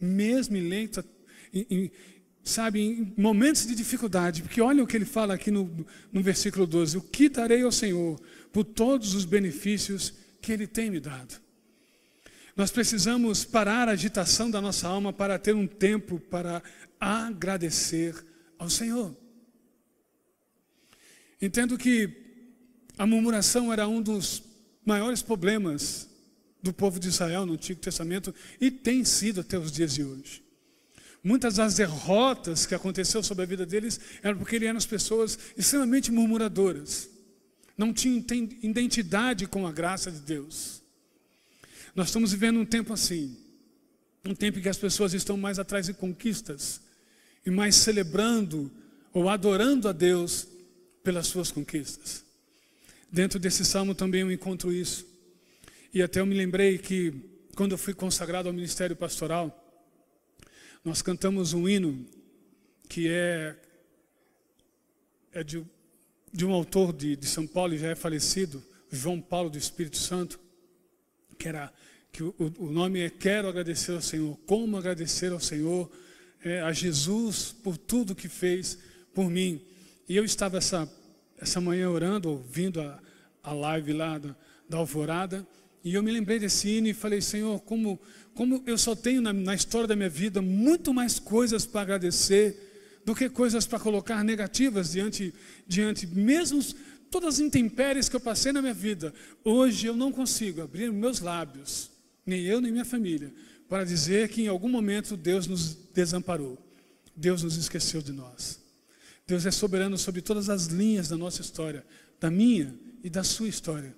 mesmo 0.00 0.56
em 0.56 0.68
lenta, 0.68 1.04
em, 1.52 1.66
em, 1.70 1.92
sabe, 2.44 2.80
em 2.80 3.14
momentos 3.16 3.66
de 3.66 3.74
dificuldade, 3.74 4.42
porque 4.42 4.60
olha 4.60 4.82
o 4.82 4.86
que 4.86 4.96
ele 4.96 5.04
fala 5.04 5.34
aqui 5.34 5.50
no, 5.50 5.86
no 6.12 6.22
versículo 6.22 6.66
12: 6.66 6.98
O 6.98 7.02
que 7.02 7.28
darei 7.28 7.62
ao 7.62 7.72
Senhor 7.72 8.20
por 8.52 8.64
todos 8.64 9.14
os 9.14 9.24
benefícios 9.24 10.14
que 10.40 10.52
Ele 10.52 10.66
tem 10.66 10.90
me 10.90 11.00
dado? 11.00 11.40
Nós 12.56 12.70
precisamos 12.70 13.44
parar 13.44 13.88
a 13.88 13.92
agitação 13.92 14.50
da 14.50 14.60
nossa 14.60 14.88
alma 14.88 15.12
para 15.12 15.38
ter 15.38 15.54
um 15.54 15.66
tempo 15.66 16.18
para 16.18 16.60
agradecer 16.98 18.14
ao 18.58 18.68
Senhor. 18.68 19.16
Entendo 21.40 21.78
que 21.78 22.27
a 22.98 23.06
murmuração 23.06 23.72
era 23.72 23.86
um 23.86 24.02
dos 24.02 24.42
maiores 24.84 25.22
problemas 25.22 26.08
do 26.60 26.72
povo 26.72 26.98
de 26.98 27.08
Israel 27.08 27.46
no 27.46 27.52
Antigo 27.52 27.80
Testamento 27.80 28.34
e 28.60 28.70
tem 28.70 29.04
sido 29.04 29.40
até 29.40 29.56
os 29.56 29.70
dias 29.70 29.94
de 29.94 30.02
hoje. 30.02 30.42
Muitas 31.22 31.54
das 31.54 31.76
derrotas 31.76 32.66
que 32.66 32.74
aconteceu 32.74 33.22
sobre 33.22 33.44
a 33.44 33.46
vida 33.46 33.64
deles 33.64 34.00
eram 34.22 34.38
porque 34.38 34.56
eles 34.56 34.68
eram 34.68 34.80
pessoas 34.80 35.38
extremamente 35.56 36.10
murmuradoras. 36.10 37.08
Não 37.76 37.92
tinham 37.92 38.24
identidade 38.62 39.46
com 39.46 39.66
a 39.66 39.72
graça 39.72 40.10
de 40.10 40.20
Deus. 40.20 40.82
Nós 41.94 42.08
estamos 42.08 42.32
vivendo 42.32 42.58
um 42.58 42.66
tempo 42.66 42.92
assim. 42.92 43.36
Um 44.24 44.34
tempo 44.34 44.58
em 44.58 44.62
que 44.62 44.68
as 44.68 44.76
pessoas 44.76 45.14
estão 45.14 45.36
mais 45.36 45.58
atrás 45.58 45.86
de 45.86 45.94
conquistas 45.94 46.80
e 47.46 47.50
mais 47.50 47.76
celebrando 47.76 48.70
ou 49.12 49.28
adorando 49.28 49.88
a 49.88 49.92
Deus 49.92 50.48
pelas 51.04 51.28
suas 51.28 51.52
conquistas. 51.52 52.27
Dentro 53.10 53.38
desse 53.38 53.64
salmo 53.64 53.94
também 53.94 54.20
eu 54.20 54.30
encontro 54.30 54.72
isso. 54.72 55.06
E 55.92 56.02
até 56.02 56.20
eu 56.20 56.26
me 56.26 56.34
lembrei 56.34 56.78
que 56.78 57.12
quando 57.54 57.72
eu 57.72 57.78
fui 57.78 57.94
consagrado 57.94 58.48
ao 58.48 58.54
ministério 58.54 58.94
pastoral, 58.94 59.64
nós 60.84 61.02
cantamos 61.02 61.52
um 61.52 61.68
hino 61.68 62.06
que 62.88 63.08
é, 63.08 63.56
é 65.32 65.42
de, 65.42 65.64
de 66.32 66.44
um 66.44 66.52
autor 66.52 66.92
de, 66.92 67.16
de 67.16 67.26
São 67.26 67.46
Paulo, 67.46 67.76
já 67.76 67.88
é 67.88 67.94
falecido, 67.94 68.62
João 68.90 69.20
Paulo 69.20 69.50
do 69.50 69.58
Espírito 69.58 69.96
Santo, 69.96 70.38
que 71.38 71.48
era 71.48 71.72
que 72.12 72.22
o, 72.22 72.34
o 72.58 72.70
nome 72.70 73.00
é 73.00 73.10
Quero 73.10 73.48
agradecer 73.48 73.92
ao 73.92 74.00
Senhor. 74.00 74.36
Como 74.46 74.76
agradecer 74.76 75.30
ao 75.32 75.40
Senhor, 75.40 75.90
é, 76.42 76.60
a 76.60 76.72
Jesus 76.72 77.52
por 77.62 77.76
tudo 77.76 78.14
que 78.14 78.28
fez 78.28 78.78
por 79.14 79.30
mim. 79.30 79.64
E 80.08 80.16
eu 80.16 80.24
estava 80.24 80.58
essa, 80.58 80.90
essa 81.40 81.60
manhã 81.60 81.90
orando, 81.90 82.30
ouvindo 82.30 82.80
a, 82.80 82.98
a 83.42 83.52
live 83.52 83.92
lá 83.92 84.18
da, 84.18 84.36
da 84.68 84.78
Alvorada, 84.78 85.46
e 85.82 85.94
eu 85.94 86.02
me 86.02 86.10
lembrei 86.10 86.38
desse 86.38 86.68
hino 86.68 86.88
e 86.88 86.94
falei, 86.94 87.20
Senhor, 87.20 87.60
como, 87.60 88.00
como 88.34 88.62
eu 88.66 88.76
só 88.76 88.94
tenho 88.94 89.22
na, 89.22 89.32
na 89.32 89.54
história 89.54 89.86
da 89.86 89.96
minha 89.96 90.08
vida 90.08 90.42
muito 90.42 90.92
mais 90.92 91.18
coisas 91.18 91.64
para 91.64 91.82
agradecer 91.82 93.00
do 93.04 93.14
que 93.14 93.28
coisas 93.28 93.66
para 93.66 93.78
colocar 93.78 94.22
negativas 94.22 94.92
diante, 94.92 95.32
diante 95.66 96.06
mesmo 96.06 96.60
todas 97.10 97.34
as 97.34 97.40
intempéries 97.40 98.08
que 98.08 98.16
eu 98.16 98.20
passei 98.20 98.52
na 98.52 98.60
minha 98.60 98.74
vida. 98.74 99.14
Hoje 99.44 99.86
eu 99.86 99.96
não 99.96 100.12
consigo 100.12 100.60
abrir 100.60 100.92
meus 100.92 101.20
lábios, 101.20 101.90
nem 102.26 102.42
eu 102.42 102.60
nem 102.60 102.70
minha 102.70 102.84
família, 102.84 103.32
para 103.68 103.84
dizer 103.84 104.28
que 104.28 104.42
em 104.42 104.48
algum 104.48 104.68
momento 104.68 105.16
Deus 105.16 105.46
nos 105.46 105.74
desamparou. 105.94 106.58
Deus 107.16 107.42
nos 107.42 107.56
esqueceu 107.56 108.02
de 108.02 108.12
nós. 108.12 108.60
Deus 109.28 109.44
é 109.44 109.50
soberano 109.50 109.98
sobre 109.98 110.22
todas 110.22 110.48
as 110.48 110.68
linhas 110.68 111.06
da 111.06 111.16
nossa 111.16 111.42
história, 111.42 111.84
da 112.18 112.30
minha 112.30 112.74
e 113.04 113.10
da 113.10 113.22
sua 113.22 113.46
história. 113.46 113.94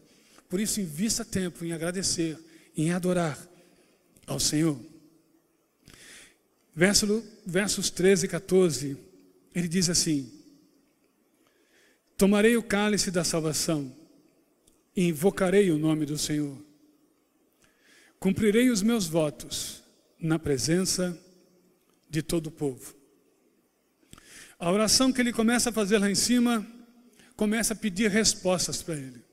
Por 0.48 0.58
isso, 0.58 0.80
invista 0.80 1.24
tempo 1.24 1.64
em 1.64 1.72
agradecer, 1.72 2.36
em 2.76 2.90
adorar 2.90 3.38
ao 4.26 4.40
Senhor. 4.40 4.76
Verso, 6.74 7.24
versos 7.46 7.90
13 7.90 8.26
e 8.26 8.28
14, 8.28 8.96
ele 9.54 9.68
diz 9.68 9.88
assim: 9.88 10.28
Tomarei 12.16 12.56
o 12.56 12.62
cálice 12.62 13.12
da 13.12 13.22
salvação 13.22 13.96
e 14.96 15.04
invocarei 15.06 15.70
o 15.70 15.78
nome 15.78 16.06
do 16.06 16.18
Senhor. 16.18 16.58
Cumprirei 18.18 18.68
os 18.68 18.82
meus 18.82 19.06
votos 19.06 19.80
na 20.18 20.40
presença 20.40 21.16
de 22.10 22.20
todo 22.20 22.48
o 22.48 22.50
povo. 22.50 22.99
A 24.60 24.70
oração 24.70 25.10
que 25.10 25.22
ele 25.22 25.32
começa 25.32 25.70
a 25.70 25.72
fazer 25.72 25.96
lá 25.96 26.10
em 26.10 26.14
cima, 26.14 26.66
começa 27.34 27.72
a 27.72 27.76
pedir 27.76 28.10
respostas 28.10 28.82
para 28.82 28.94
ele. 28.94 29.24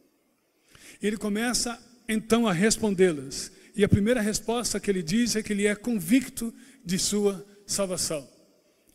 Ele 1.01 1.17
começa 1.17 1.77
então 2.07 2.47
a 2.47 2.53
respondê-las. 2.53 3.51
E 3.75 3.83
a 3.83 3.89
primeira 3.89 4.21
resposta 4.21 4.79
que 4.79 4.89
ele 4.89 5.03
diz 5.03 5.35
é 5.35 5.43
que 5.43 5.51
ele 5.51 5.67
é 5.67 5.75
convicto 5.75 6.53
de 6.83 6.97
sua 6.97 7.45
salvação. 7.65 8.25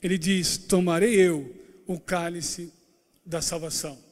Ele 0.02 0.16
diz: 0.16 0.56
Tomarei 0.56 1.14
eu 1.14 1.54
o 1.86 2.00
cálice 2.00 2.72
da 3.26 3.42
salvação. 3.42 4.02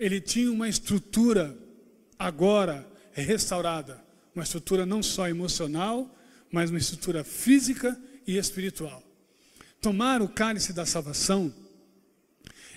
Ele 0.00 0.22
tinha 0.22 0.50
uma 0.50 0.70
estrutura 0.70 1.54
agora 2.18 2.90
restaurada, 3.12 4.02
uma 4.34 4.42
estrutura 4.42 4.86
não 4.86 5.02
só 5.02 5.28
emocional, 5.28 6.18
mas 6.50 6.70
uma 6.70 6.78
estrutura 6.78 7.22
física 7.22 8.00
e 8.26 8.38
espiritual. 8.38 9.11
Tomar 9.82 10.22
o 10.22 10.28
cálice 10.28 10.72
da 10.72 10.86
salvação 10.86 11.52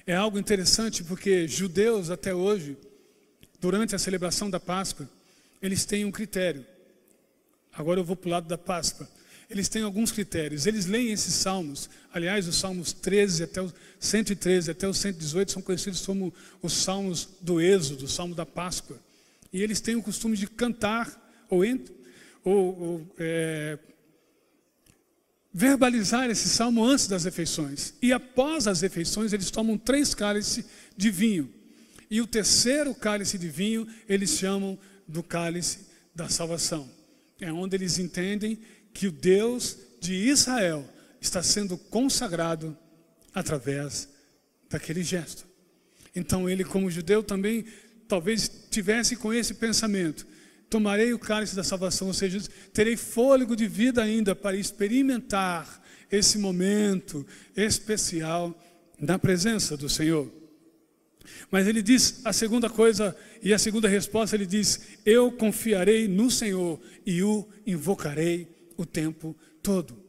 é 0.08 0.16
algo 0.16 0.40
interessante 0.40 1.04
porque 1.04 1.48
judeus 1.48 2.10
até 2.10 2.34
hoje 2.34 2.76
durante 3.62 3.94
a 3.94 4.00
celebração 4.00 4.50
da 4.50 4.60
Páscoa, 4.60 5.08
eles 5.62 5.86
têm 5.86 6.04
um 6.04 6.12
critério. 6.12 6.66
Agora 7.72 8.00
eu 8.00 8.04
vou 8.04 8.16
para 8.16 8.28
o 8.28 8.32
lado 8.32 8.48
da 8.48 8.58
Páscoa. 8.58 9.08
Eles 9.48 9.70
têm 9.70 9.84
alguns 9.84 10.12
critérios. 10.12 10.66
Eles 10.66 10.88
leem 10.88 11.12
esses 11.12 11.36
salmos. 11.36 11.92
Aliás, 12.12 12.48
os 12.48 12.56
salmos 12.56 12.92
13 12.92 13.44
até 13.44 13.62
o 13.62 13.72
113 14.00 14.72
até 14.72 14.88
o 14.88 14.94
118 14.94 15.52
são 15.52 15.62
conhecidos 15.62 16.04
como 16.04 16.34
os 16.60 16.74
salmos 16.74 17.30
do 17.40 17.62
Êxodo, 17.62 18.06
o 18.06 18.10
salmo 18.10 18.34
da 18.34 18.48
Páscoa. 18.48 19.00
E 19.54 19.62
eles 19.62 19.80
têm 19.80 19.96
o 19.96 20.02
costume 20.02 20.36
de 20.36 20.48
cantar 20.48 21.46
ou, 21.52 21.62
ou, 22.44 22.82
ou 22.82 23.16
é, 23.20 23.78
verbalizar 25.58 26.30
esse 26.30 26.50
salmo 26.50 26.84
antes 26.84 27.08
das 27.08 27.24
refeições. 27.24 27.94
E 28.02 28.12
após 28.12 28.68
as 28.68 28.82
refeições, 28.82 29.32
eles 29.32 29.50
tomam 29.50 29.78
três 29.78 30.14
cálices 30.14 30.66
de 30.98 31.10
vinho. 31.10 31.50
E 32.12 32.20
o 32.20 32.28
terceiro 32.28 32.94
cálice 32.94 33.38
de 33.38 33.48
vinho, 33.48 33.88
eles 34.10 34.32
chamam 34.32 34.78
do 35.08 35.24
cálice 35.24 35.88
da 36.14 36.28
salvação. 36.28 36.92
É 37.40 37.54
onde 37.54 37.78
eles 37.78 37.98
entendem 37.98 38.60
que 38.94 39.08
o 39.08 39.14
Deus 39.14 39.78
de 40.02 40.14
Israel 40.14 40.86
está 41.22 41.42
sendo 41.42 41.78
consagrado 41.78 42.78
através 43.34 44.10
daquele 44.70 45.04
gesto. 45.04 45.48
Então 46.14 46.50
ele, 46.50 46.66
como 46.66 46.92
judeu, 46.92 47.24
também 47.24 47.64
talvez 48.10 48.52
tivesse 48.70 49.16
com 49.16 49.34
esse 49.34 49.54
pensamento: 49.54 50.28
tomarei 50.70 51.14
o 51.14 51.20
cálice 51.20 51.56
da 51.56 51.64
salvação, 51.64 52.08
ou 52.08 52.14
seja, 52.14 52.40
terei 52.74 52.98
fôlego 52.98 53.56
de 53.56 53.68
vida 53.68 54.04
ainda 54.04 54.36
para 54.36 54.58
experimentar 54.58 55.82
esse 56.12 56.38
momento 56.38 57.26
especial 57.56 58.58
na 59.00 59.18
presença 59.20 59.76
do 59.76 59.90
Senhor. 59.90 60.32
Mas 61.50 61.68
ele 61.68 61.82
diz 61.82 62.22
a 62.24 62.34
segunda 62.34 62.70
coisa, 62.70 63.16
e 63.42 63.54
a 63.54 63.60
segunda 63.60 63.88
resposta 63.88 64.36
ele 64.36 64.46
diz: 64.46 65.00
Eu 65.06 65.32
confiarei 65.32 66.08
no 66.08 66.30
Senhor 66.30 66.80
e 67.06 67.24
o 67.24 67.48
invocarei 67.66 68.48
o 68.78 68.86
tempo 68.86 69.36
todo. 69.62 70.06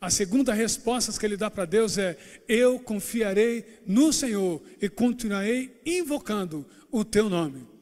A 0.00 0.10
segunda 0.10 0.52
resposta 0.52 1.18
que 1.18 1.26
ele 1.26 1.36
dá 1.36 1.50
para 1.50 1.64
Deus 1.64 1.98
é: 1.98 2.16
Eu 2.48 2.78
confiarei 2.78 3.64
no 3.86 4.12
Senhor 4.12 4.62
e 4.80 4.88
continuarei 4.88 5.80
invocando 5.84 6.66
o 6.90 7.04
teu 7.04 7.28
nome. 7.28 7.75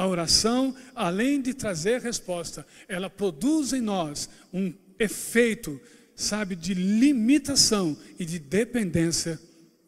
A 0.00 0.06
oração, 0.06 0.74
além 0.94 1.42
de 1.42 1.52
trazer 1.52 2.00
resposta, 2.00 2.66
ela 2.88 3.10
produz 3.10 3.74
em 3.74 3.82
nós 3.82 4.30
um 4.50 4.72
efeito, 4.98 5.78
sabe, 6.16 6.56
de 6.56 6.72
limitação 6.72 7.94
e 8.18 8.24
de 8.24 8.38
dependência 8.38 9.38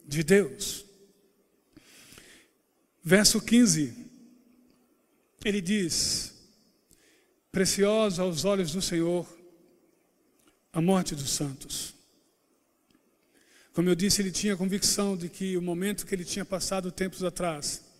de 0.07 0.22
Deus. 0.22 0.85
Verso 3.03 3.40
15, 3.40 4.07
ele 5.46 5.62
diz: 5.62 6.35
Preciosa 7.51 8.20
aos 8.20 8.44
olhos 8.44 8.70
do 8.70 8.83
Senhor 8.83 9.27
a 10.75 10.83
morte 10.83 11.14
dos 11.14 11.31
santos. 11.31 11.94
Como 13.72 13.88
eu 13.88 13.94
disse, 13.94 14.20
ele 14.20 14.31
tinha 14.31 14.59
convicção 14.59 15.16
de 15.16 15.31
que 15.31 15.57
o 15.57 15.62
momento 15.62 16.05
que 16.05 16.14
ele 16.14 16.27
tinha 16.27 16.44
passado 16.44 16.92
tempos 16.92 17.25
atrás 17.25 17.91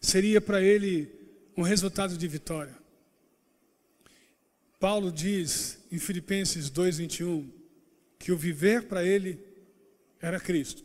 seria 0.00 0.40
para 0.40 0.62
ele 0.62 1.10
um 1.56 1.62
resultado 1.62 2.16
de 2.16 2.26
vitória. 2.26 2.76
Paulo 4.78 5.12
diz 5.12 5.78
em 5.92 5.98
Filipenses 5.98 6.70
2:21 6.70 7.50
que 8.18 8.32
o 8.32 8.36
viver 8.36 8.84
para 8.84 9.04
ele 9.04 9.38
era 10.20 10.40
Cristo 10.40 10.84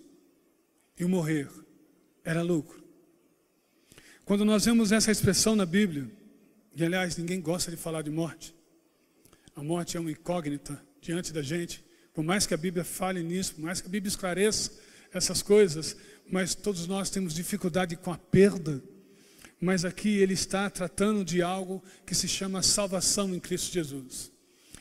e 0.99 1.05
o 1.05 1.09
morrer 1.09 1.49
era 2.23 2.41
lucro. 2.41 2.83
Quando 4.25 4.43
nós 4.43 4.65
vemos 4.65 4.91
essa 4.91 5.11
expressão 5.11 5.55
na 5.55 5.65
Bíblia, 5.65 6.09
e 6.75 6.83
aliás 6.83 7.15
ninguém 7.15 7.39
gosta 7.39 7.71
de 7.71 7.77
falar 7.77 8.01
de 8.01 8.09
morte, 8.09 8.55
a 9.55 9.63
morte 9.63 9.95
é 9.95 9.99
uma 9.99 10.11
incógnita 10.11 10.81
diante 10.99 11.31
da 11.31 11.41
gente, 11.41 11.83
por 12.13 12.23
mais 12.23 12.47
que 12.47 12.53
a 12.53 12.57
Bíblia 12.57 12.83
fale 12.83 13.21
nisso, 13.21 13.55
por 13.55 13.61
mais 13.61 13.79
que 13.79 13.87
a 13.87 13.91
Bíblia 13.91 14.09
esclareça 14.09 14.71
essas 15.13 15.41
coisas, 15.41 15.95
mas 16.29 16.55
todos 16.55 16.87
nós 16.87 17.09
temos 17.09 17.33
dificuldade 17.33 17.95
com 17.95 18.11
a 18.11 18.17
perda. 18.17 18.83
Mas 19.65 19.83
aqui 19.83 20.19
ele 20.19 20.35
está 20.35 20.69
tratando 20.69 21.25
de 21.25 21.41
algo 21.41 21.83
que 22.05 22.13
se 22.13 22.27
chama 22.27 22.61
salvação 22.61 23.33
em 23.33 23.39
Cristo 23.39 23.73
Jesus. 23.73 24.31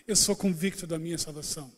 Eu 0.07 0.15
sou 0.15 0.37
convicto 0.37 0.87
da 0.87 0.99
minha 0.99 1.17
salvação. 1.17 1.73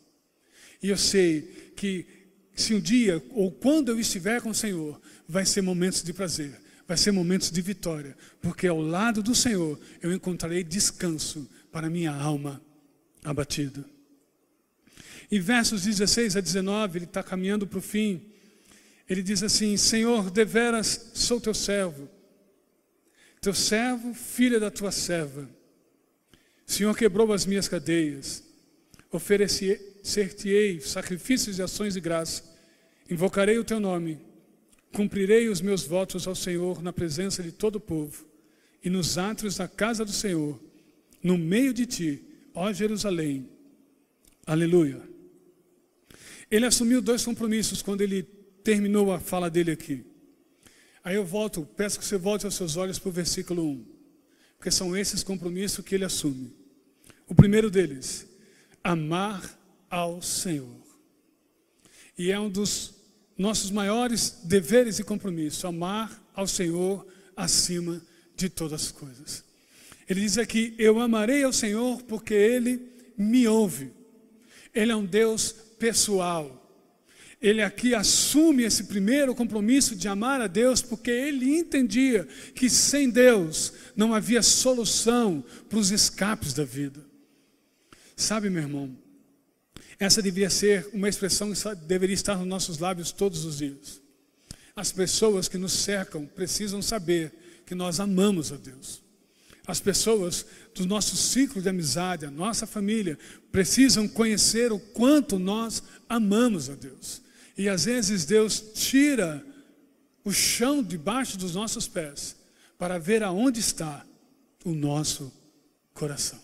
E 0.82 0.88
eu 0.88 0.98
sei 0.98 1.72
que 1.76 2.04
se 2.52 2.74
um 2.74 2.80
dia 2.80 3.24
ou 3.30 3.52
quando 3.52 3.90
eu 3.90 4.00
estiver 4.00 4.40
com 4.40 4.50
o 4.50 4.54
Senhor, 4.54 5.00
vai 5.28 5.46
ser 5.46 5.62
momentos 5.62 6.02
de 6.02 6.12
prazer, 6.12 6.60
vai 6.84 6.96
ser 6.96 7.12
momentos 7.12 7.48
de 7.48 7.62
vitória, 7.62 8.16
porque 8.42 8.66
ao 8.66 8.80
lado 8.80 9.22
do 9.22 9.36
Senhor 9.36 9.78
eu 10.02 10.12
encontrarei 10.12 10.64
descanso 10.64 11.48
para 11.70 11.88
minha 11.88 12.12
alma 12.12 12.60
abatida. 13.22 13.84
Em 15.30 15.38
versos 15.38 15.84
16 15.84 16.36
a 16.36 16.40
19, 16.40 16.98
ele 16.98 17.04
está 17.04 17.22
caminhando 17.22 17.68
para 17.68 17.78
o 17.78 17.82
fim. 17.82 18.20
Ele 19.08 19.22
diz 19.22 19.44
assim: 19.44 19.76
Senhor, 19.76 20.28
deveras 20.28 21.12
sou 21.14 21.40
teu 21.40 21.54
servo, 21.54 22.15
teu 23.46 23.54
servo, 23.54 24.12
filha 24.12 24.58
da 24.58 24.72
tua 24.72 24.90
serva. 24.90 25.48
Senhor 26.66 26.96
quebrou 26.96 27.32
as 27.32 27.46
minhas 27.46 27.68
cadeias, 27.68 28.42
oferecer-te-ei 29.12 30.80
sacrifícios 30.80 31.56
e 31.56 31.62
ações 31.62 31.94
de 31.94 32.00
graça, 32.00 32.42
invocarei 33.08 33.56
o 33.56 33.62
teu 33.62 33.78
nome, 33.78 34.18
cumprirei 34.92 35.48
os 35.48 35.60
meus 35.60 35.84
votos 35.84 36.26
ao 36.26 36.34
Senhor 36.34 36.82
na 36.82 36.92
presença 36.92 37.40
de 37.40 37.52
todo 37.52 37.76
o 37.76 37.80
povo 37.80 38.26
e 38.82 38.90
nos 38.90 39.16
átrios 39.16 39.58
da 39.58 39.68
casa 39.68 40.04
do 40.04 40.12
Senhor, 40.12 40.60
no 41.22 41.38
meio 41.38 41.72
de 41.72 41.86
ti, 41.86 42.24
ó 42.52 42.72
Jerusalém. 42.72 43.48
Aleluia. 44.44 45.00
Ele 46.50 46.66
assumiu 46.66 47.00
dois 47.00 47.24
compromissos 47.24 47.80
quando 47.80 48.00
ele 48.00 48.24
terminou 48.64 49.12
a 49.12 49.20
fala 49.20 49.48
dele 49.48 49.70
aqui. 49.70 50.04
Aí 51.06 51.14
eu 51.14 51.24
volto, 51.24 51.64
peço 51.76 52.00
que 52.00 52.04
você 52.04 52.18
volte 52.18 52.48
os 52.48 52.56
seus 52.56 52.76
olhos 52.76 52.98
para 52.98 53.10
o 53.10 53.12
versículo 53.12 53.62
1, 53.64 53.84
porque 54.58 54.72
são 54.72 54.96
esses 54.96 55.22
compromissos 55.22 55.84
que 55.84 55.94
ele 55.94 56.04
assume. 56.04 56.52
O 57.28 57.34
primeiro 57.34 57.70
deles, 57.70 58.26
amar 58.82 59.56
ao 59.88 60.20
Senhor. 60.20 60.84
E 62.18 62.32
é 62.32 62.40
um 62.40 62.50
dos 62.50 62.92
nossos 63.38 63.70
maiores 63.70 64.40
deveres 64.42 64.98
e 64.98 65.04
compromissos, 65.04 65.64
amar 65.64 66.20
ao 66.34 66.48
Senhor 66.48 67.06
acima 67.36 68.02
de 68.34 68.48
todas 68.48 68.86
as 68.86 68.90
coisas. 68.90 69.44
Ele 70.08 70.22
diz 70.22 70.38
aqui: 70.38 70.74
Eu 70.76 70.98
amarei 70.98 71.44
ao 71.44 71.52
Senhor 71.52 72.02
porque 72.02 72.34
Ele 72.34 72.84
me 73.16 73.46
ouve. 73.46 73.92
Ele 74.74 74.90
é 74.90 74.96
um 74.96 75.06
Deus 75.06 75.52
pessoal. 75.78 76.65
Ele 77.40 77.62
aqui 77.62 77.94
assume 77.94 78.62
esse 78.62 78.84
primeiro 78.84 79.34
compromisso 79.34 79.94
de 79.94 80.08
amar 80.08 80.40
a 80.40 80.46
Deus, 80.46 80.80
porque 80.80 81.10
ele 81.10 81.58
entendia 81.58 82.26
que 82.54 82.68
sem 82.70 83.10
Deus 83.10 83.72
não 83.94 84.14
havia 84.14 84.42
solução 84.42 85.44
para 85.68 85.78
os 85.78 85.90
escapes 85.90 86.54
da 86.54 86.64
vida. 86.64 87.04
Sabe, 88.16 88.48
meu 88.48 88.62
irmão, 88.62 88.96
essa 89.98 90.22
devia 90.22 90.48
ser 90.48 90.88
uma 90.92 91.08
expressão 91.08 91.52
que 91.52 91.74
deveria 91.86 92.14
estar 92.14 92.36
nos 92.36 92.46
nossos 92.46 92.78
lábios 92.78 93.12
todos 93.12 93.44
os 93.44 93.58
dias. 93.58 94.00
As 94.74 94.90
pessoas 94.92 95.48
que 95.48 95.58
nos 95.58 95.72
cercam 95.72 96.26
precisam 96.26 96.80
saber 96.80 97.32
que 97.66 97.74
nós 97.74 98.00
amamos 98.00 98.52
a 98.52 98.56
Deus. 98.56 99.02
As 99.66 99.80
pessoas 99.80 100.46
do 100.74 100.86
nosso 100.86 101.16
ciclo 101.16 101.60
de 101.60 101.68
amizade, 101.68 102.24
a 102.24 102.30
nossa 102.30 102.66
família, 102.66 103.18
precisam 103.50 104.06
conhecer 104.06 104.70
o 104.72 104.78
quanto 104.78 105.38
nós 105.38 105.82
amamos 106.08 106.70
a 106.70 106.74
Deus. 106.74 107.25
E 107.56 107.68
às 107.68 107.84
vezes 107.84 108.24
Deus 108.24 108.60
tira 108.74 109.44
o 110.24 110.32
chão 110.32 110.82
debaixo 110.82 111.38
dos 111.38 111.54
nossos 111.54 111.88
pés 111.88 112.36
para 112.76 112.98
ver 112.98 113.22
aonde 113.22 113.60
está 113.60 114.04
o 114.64 114.72
nosso 114.72 115.32
coração. 115.94 116.40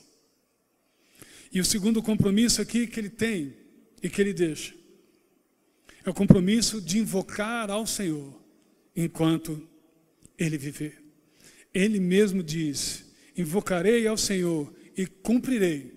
E 1.52 1.60
o 1.60 1.64
segundo 1.64 2.02
compromisso 2.02 2.62
aqui 2.62 2.86
que 2.86 2.98
ele 2.98 3.10
tem 3.10 3.54
e 4.02 4.08
que 4.08 4.20
ele 4.20 4.32
deixa 4.32 4.74
é 6.04 6.10
o 6.10 6.14
compromisso 6.14 6.80
de 6.80 6.98
invocar 6.98 7.70
ao 7.70 7.86
Senhor 7.86 8.40
enquanto 8.96 9.68
ele 10.38 10.56
viver. 10.56 11.02
Ele 11.74 12.00
mesmo 12.00 12.42
diz: 12.42 13.04
invocarei 13.36 14.06
ao 14.06 14.16
Senhor 14.16 14.72
e 14.96 15.06
cumprirei. 15.06 15.92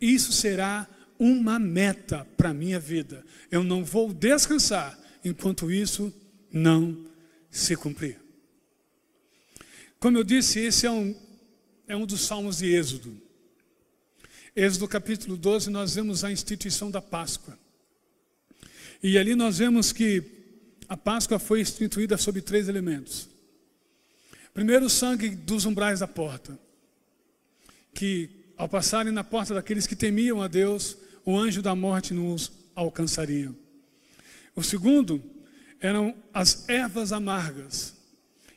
Isso 0.00 0.32
será 0.32 0.88
uma 1.18 1.58
meta 1.58 2.26
para 2.36 2.50
a 2.50 2.54
minha 2.54 2.78
vida. 2.78 3.24
Eu 3.50 3.62
não 3.62 3.84
vou 3.84 4.12
descansar 4.12 4.98
enquanto 5.24 5.70
isso 5.70 6.12
não 6.52 7.04
se 7.50 7.76
cumprir. 7.76 8.20
Como 9.98 10.18
eu 10.18 10.24
disse, 10.24 10.60
esse 10.60 10.86
é 10.86 10.90
um, 10.90 11.14
é 11.88 11.96
um 11.96 12.06
dos 12.06 12.20
salmos 12.22 12.58
de 12.58 12.74
Êxodo. 12.74 13.20
Êxodo 14.54 14.88
capítulo 14.88 15.36
12, 15.36 15.70
nós 15.70 15.94
vemos 15.94 16.24
a 16.24 16.30
instituição 16.30 16.90
da 16.90 17.02
Páscoa. 17.02 17.58
E 19.02 19.18
ali 19.18 19.34
nós 19.34 19.58
vemos 19.58 19.92
que 19.92 20.22
a 20.88 20.96
Páscoa 20.96 21.38
foi 21.38 21.60
instituída 21.60 22.16
sobre 22.16 22.40
três 22.40 22.68
elementos. 22.68 23.28
Primeiro, 24.54 24.86
o 24.86 24.90
sangue 24.90 25.30
dos 25.30 25.66
umbrais 25.66 26.00
da 26.00 26.08
porta 26.08 26.58
que 27.96 28.28
ao 28.58 28.68
passarem 28.68 29.12
na 29.12 29.24
porta 29.24 29.54
daqueles 29.54 29.86
que 29.86 29.96
temiam 29.96 30.42
a 30.42 30.48
Deus, 30.48 30.96
o 31.26 31.36
anjo 31.36 31.60
da 31.60 31.74
morte 31.74 32.14
nos 32.14 32.52
alcançaria. 32.74 33.52
O 34.54 34.62
segundo 34.62 35.20
eram 35.80 36.14
as 36.32 36.68
ervas 36.68 37.12
amargas, 37.12 37.94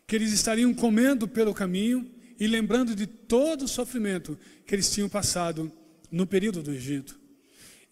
que 0.06 0.16
eles 0.16 0.32
estariam 0.32 0.74
comendo 0.74 1.28
pelo 1.28 1.54
caminho 1.54 2.10
e 2.40 2.48
lembrando 2.48 2.96
de 2.96 3.08
todo 3.08 3.64
o 3.64 3.68
sofrimento 3.68 4.38
que 4.66 4.76
eles 4.76 4.90
tinham 4.92 5.10
passado 5.10 5.72
no 6.12 6.28
período 6.28 6.62
do 6.62 6.72
Egito. 6.72 7.20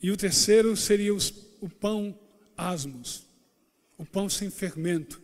E 0.01 0.11
o 0.11 0.17
terceiro 0.17 0.77
seria 0.77 1.13
os, 1.13 1.33
o 1.59 1.67
pão 1.67 2.17
asmos, 2.55 3.25
o 3.97 4.05
pão 4.05 4.29
sem 4.29 4.51
fermento. 4.51 5.19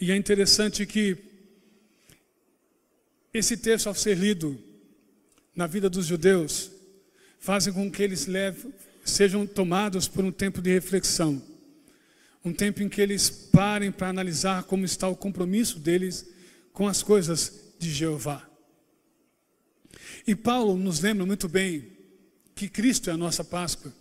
E 0.00 0.10
é 0.10 0.16
interessante 0.16 0.84
que 0.84 1.16
esse 3.32 3.56
texto, 3.56 3.86
ao 3.86 3.94
ser 3.94 4.16
lido 4.16 4.60
na 5.54 5.66
vida 5.66 5.88
dos 5.88 6.06
judeus, 6.06 6.70
fazem 7.42 7.72
com 7.72 7.90
que 7.90 8.00
eles 8.00 8.28
sejam 9.04 9.44
tomados 9.44 10.06
por 10.06 10.24
um 10.24 10.30
tempo 10.30 10.62
de 10.62 10.72
reflexão. 10.72 11.42
Um 12.44 12.52
tempo 12.52 12.84
em 12.84 12.88
que 12.88 13.00
eles 13.00 13.28
parem 13.28 13.90
para 13.90 14.08
analisar 14.08 14.62
como 14.62 14.84
está 14.84 15.08
o 15.08 15.16
compromisso 15.16 15.80
deles 15.80 16.24
com 16.72 16.86
as 16.86 17.02
coisas 17.02 17.74
de 17.80 17.90
Jeová. 17.90 18.48
E 20.24 20.36
Paulo 20.36 20.76
nos 20.76 21.00
lembra 21.00 21.26
muito 21.26 21.48
bem 21.48 21.88
que 22.54 22.68
Cristo 22.68 23.10
é 23.10 23.12
a 23.12 23.16
nossa 23.16 23.42
Páscoa. 23.42 23.92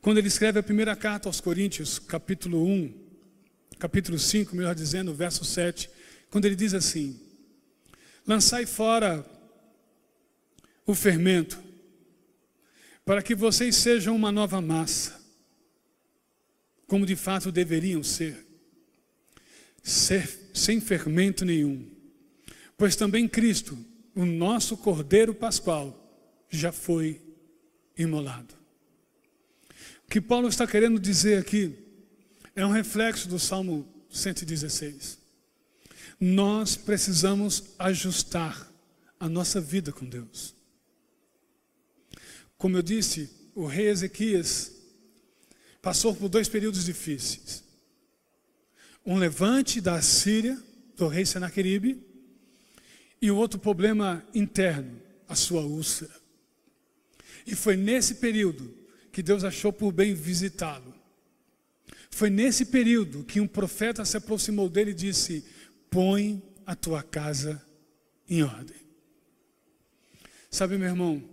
Quando 0.00 0.18
ele 0.18 0.26
escreve 0.26 0.58
a 0.58 0.62
primeira 0.62 0.96
carta 0.96 1.28
aos 1.28 1.40
Coríntios, 1.40 2.00
capítulo 2.00 2.66
1, 2.66 2.92
capítulo 3.78 4.18
5, 4.18 4.56
melhor 4.56 4.74
dizendo, 4.74 5.14
verso 5.14 5.44
7, 5.44 5.88
quando 6.30 6.46
ele 6.46 6.56
diz 6.56 6.74
assim: 6.74 7.20
Lançai 8.26 8.66
fora 8.66 9.24
o 10.84 10.96
fermento, 10.96 11.70
para 13.04 13.22
que 13.22 13.34
vocês 13.34 13.76
sejam 13.76 14.14
uma 14.14 14.30
nova 14.30 14.60
massa, 14.60 15.20
como 16.86 17.06
de 17.06 17.16
fato 17.16 17.50
deveriam 17.50 18.02
ser, 18.02 18.46
ser 19.82 20.50
sem 20.54 20.80
fermento 20.80 21.44
nenhum. 21.44 21.90
Pois 22.76 22.96
também 22.96 23.28
Cristo, 23.28 23.78
o 24.14 24.24
nosso 24.24 24.76
Cordeiro 24.76 25.34
Pascual, 25.34 25.98
já 26.50 26.70
foi 26.70 27.20
imolado. 27.96 28.54
O 30.06 30.10
que 30.10 30.20
Paulo 30.20 30.48
está 30.48 30.66
querendo 30.66 31.00
dizer 31.00 31.38
aqui 31.38 31.74
é 32.54 32.64
um 32.64 32.70
reflexo 32.70 33.28
do 33.28 33.38
Salmo 33.38 33.88
116 34.10 35.22
nós 36.24 36.76
precisamos 36.76 37.64
ajustar 37.80 38.70
a 39.18 39.28
nossa 39.28 39.60
vida 39.60 39.90
com 39.90 40.06
Deus. 40.06 40.54
Como 42.62 42.76
eu 42.76 42.82
disse, 42.82 43.28
o 43.56 43.66
rei 43.66 43.88
Ezequias 43.88 44.70
passou 45.82 46.14
por 46.14 46.28
dois 46.28 46.48
períodos 46.48 46.84
difíceis. 46.84 47.64
Um 49.04 49.16
levante 49.16 49.80
da 49.80 50.00
Síria, 50.00 50.56
do 50.96 51.08
rei 51.08 51.26
Senaqueribe, 51.26 52.00
e 53.20 53.32
o 53.32 53.36
outro 53.36 53.58
problema 53.58 54.24
interno, 54.32 54.96
a 55.28 55.34
sua 55.34 55.62
úlcera. 55.62 56.14
E 57.44 57.56
foi 57.56 57.76
nesse 57.76 58.14
período 58.14 58.72
que 59.10 59.24
Deus 59.24 59.42
achou 59.42 59.72
por 59.72 59.90
bem 59.90 60.14
visitá-lo. 60.14 60.94
Foi 62.12 62.30
nesse 62.30 62.66
período 62.66 63.24
que 63.24 63.40
um 63.40 63.48
profeta 63.48 64.04
se 64.04 64.16
aproximou 64.16 64.68
dele 64.68 64.92
e 64.92 64.94
disse: 64.94 65.44
põe 65.90 66.40
a 66.64 66.76
tua 66.76 67.02
casa 67.02 67.60
em 68.28 68.44
ordem. 68.44 68.80
Sabe, 70.48 70.78
meu 70.78 70.86
irmão, 70.86 71.31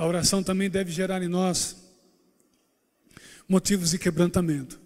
a 0.00 0.06
oração 0.06 0.42
também 0.42 0.70
deve 0.70 0.90
gerar 0.90 1.22
em 1.22 1.28
nós 1.28 1.76
motivos 3.46 3.90
de 3.90 3.98
quebrantamento. 3.98 4.80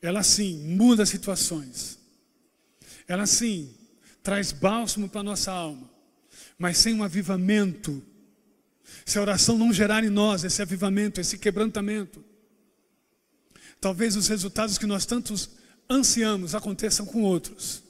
Ela 0.00 0.22
sim 0.22 0.56
muda 0.74 1.04
situações. 1.04 1.98
Ela 3.06 3.26
sim 3.26 3.74
traz 4.22 4.52
bálsamo 4.52 5.06
para 5.06 5.22
nossa 5.22 5.52
alma. 5.52 5.90
Mas 6.56 6.78
sem 6.78 6.94
um 6.94 7.02
avivamento, 7.02 8.02
se 9.04 9.18
a 9.18 9.20
oração 9.20 9.58
não 9.58 9.70
gerar 9.70 10.02
em 10.02 10.08
nós 10.08 10.42
esse 10.42 10.62
avivamento, 10.62 11.20
esse 11.20 11.36
quebrantamento, 11.36 12.24
talvez 13.78 14.16
os 14.16 14.28
resultados 14.28 14.78
que 14.78 14.86
nós 14.86 15.04
tantos 15.04 15.50
ansiamos 15.90 16.54
aconteçam 16.54 17.04
com 17.04 17.20
outros. 17.20 17.82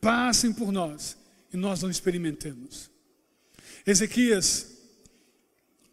Passem 0.00 0.52
por 0.52 0.72
nós 0.72 1.16
e 1.54 1.56
nós 1.56 1.82
não 1.82 1.88
experimentemos. 1.88 2.95
Ezequias 3.86 4.66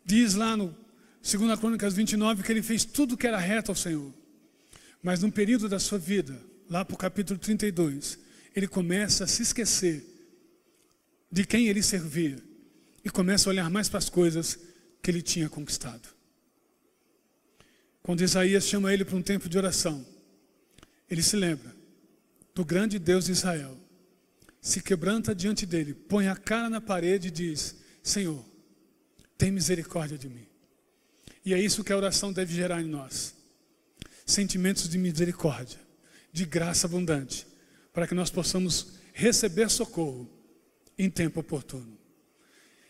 diz 0.04 0.34
lá 0.34 0.58
no 0.58 0.76
2 1.22 1.60
Crônicas 1.60 1.94
29 1.94 2.44
que 2.44 2.52
ele 2.52 2.64
fez 2.64 2.84
tudo 2.84 3.16
que 3.16 3.28
era 3.28 3.38
reto 3.38 3.72
ao 3.72 3.76
Senhor. 3.76 4.12
Mas 5.02 5.22
num 5.22 5.30
período 5.30 5.70
da 5.70 5.80
sua 5.80 6.00
vida, 6.00 6.40
lá 6.70 6.84
para 6.84 6.96
o 6.96 6.98
capítulo 6.98 7.40
32, 7.40 8.18
ele 8.56 8.68
começa 8.68 9.24
a 9.24 9.28
se 9.28 9.44
esquecer 9.44 10.04
de 11.32 11.46
quem 11.46 11.68
ele 11.68 11.84
servia 11.84 12.38
e 13.04 13.10
começa 13.10 13.50
a 13.50 13.52
olhar 13.52 13.70
mais 13.70 13.90
para 13.90 14.00
as 14.00 14.10
coisas 14.10 14.58
que 15.02 15.12
ele 15.12 15.22
tinha 15.22 15.50
conquistado. 15.50 16.10
Quando 18.02 18.22
Isaías 18.22 18.66
chama 18.66 18.94
ele 18.94 19.06
para 19.06 19.16
um 19.16 19.22
tempo 19.22 19.48
de 19.48 19.58
oração, 19.58 20.06
ele 21.10 21.22
se 21.22 21.36
lembra 21.36 21.74
do 22.54 22.66
grande 22.66 23.00
Deus 23.00 23.26
de 23.26 23.32
Israel, 23.32 23.78
se 24.62 24.82
quebranta 24.82 25.36
diante 25.36 25.66
dele, 25.66 25.94
põe 25.94 26.28
a 26.28 26.36
cara 26.36 26.70
na 26.70 26.80
parede 26.80 27.28
e 27.28 27.32
diz: 27.32 27.83
Senhor, 28.04 28.44
tem 29.38 29.50
misericórdia 29.50 30.18
de 30.18 30.28
mim. 30.28 30.46
E 31.46 31.54
é 31.54 31.60
isso 31.60 31.84
que 31.84 31.94
a 31.94 31.98
oração 31.98 32.34
deve 32.34 32.54
gerar 32.54 32.82
em 32.82 32.88
nós: 32.88 33.34
sentimentos 34.26 34.90
de 34.90 34.98
misericórdia, 34.98 35.80
de 36.32 36.46
graça 36.46 36.86
abundante, 36.86 37.48
para 37.94 38.06
que 38.06 38.14
nós 38.14 38.30
possamos 38.30 38.96
receber 39.14 39.70
socorro 39.70 40.30
em 40.98 41.10
tempo 41.10 41.40
oportuno. 41.40 41.98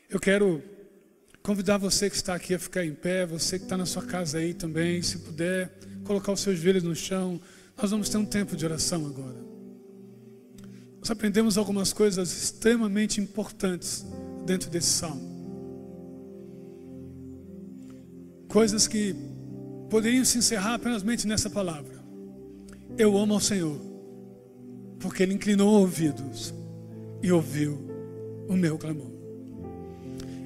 Eu 0.10 0.20
quero 0.20 0.64
convidar 1.44 1.78
você 1.78 2.10
que 2.10 2.16
está 2.16 2.34
aqui 2.34 2.56
a 2.56 2.60
ficar 2.60 2.84
em 2.84 2.94
pé, 2.94 3.26
você 3.26 3.60
que 3.60 3.66
está 3.66 3.78
na 3.78 3.86
sua 3.86 4.04
casa 4.04 4.40
aí 4.40 4.54
também, 4.54 5.02
se 5.02 5.20
puder, 5.20 5.72
colocar 6.06 6.32
os 6.32 6.40
seus 6.40 6.58
joelhos 6.60 6.84
no 6.84 6.96
chão. 6.96 7.40
Nós 7.78 7.92
vamos 7.92 8.10
ter 8.10 8.18
um 8.18 8.26
tempo 8.26 8.56
de 8.56 8.66
oração 8.66 9.06
agora. 9.06 9.54
Nós 11.00 11.12
aprendemos 11.12 11.58
algumas 11.58 11.92
coisas 11.92 12.32
extremamente 12.32 13.20
importantes 13.20 14.06
dentro 14.46 14.70
desse 14.70 14.88
salmo. 14.88 15.34
Coisas 18.48 18.88
que 18.88 19.16
poderiam 19.90 20.24
se 20.26 20.38
encerrar 20.38 20.76
apenas 20.76 21.04
nessa 21.26 21.50
palavra. 21.50 22.04
Eu 22.98 23.18
amo 23.18 23.34
ao 23.34 23.40
Senhor, 23.40 23.80
porque 25.00 25.24
Ele 25.24 25.34
inclinou 25.34 25.80
ouvidos 25.80 26.54
e 27.22 27.32
ouviu 27.32 27.80
o 28.48 28.54
meu 28.54 28.78
clamor. 28.78 29.12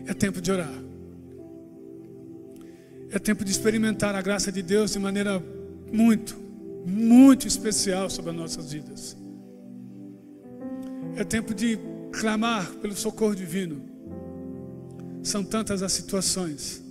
É 0.06 0.14
tempo 0.14 0.40
de 0.40 0.52
orar. 0.52 0.72
É 3.12 3.20
tempo 3.20 3.44
de 3.44 3.52
experimentar 3.52 4.16
a 4.16 4.22
graça 4.22 4.52
de 4.52 4.62
Deus 4.62 4.92
de 4.92 5.00
maneira 5.00 5.42
muito, 5.92 6.38
muito 6.86 7.48
especial 7.48 8.10
sobre 8.10 8.32
as 8.32 8.38
nossas 8.38 8.72
vidas. 8.72 9.18
É 11.16 11.24
tempo 11.24 11.54
de 11.54 11.80
clamar 12.12 12.70
pelo 12.76 12.96
socorro 12.96 13.36
divino. 13.36 13.82
São 15.24 15.44
tantas 15.44 15.84
as 15.84 15.92
situações, 15.92 16.84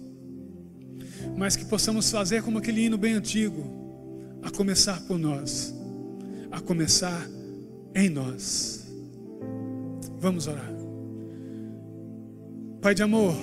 mas 1.36 1.56
que 1.56 1.64
possamos 1.64 2.10
fazer 2.10 2.42
como 2.42 2.58
aquele 2.58 2.82
hino 2.82 2.98
bem 2.98 3.14
antigo, 3.14 3.64
a 4.42 4.50
começar 4.50 5.00
por 5.02 5.18
nós, 5.18 5.74
a 6.50 6.60
começar 6.60 7.26
em 7.94 8.08
nós. 8.10 8.86
Vamos 10.18 10.46
orar. 10.46 10.72
Pai 12.80 12.94
de 12.94 13.02
amor, 13.02 13.34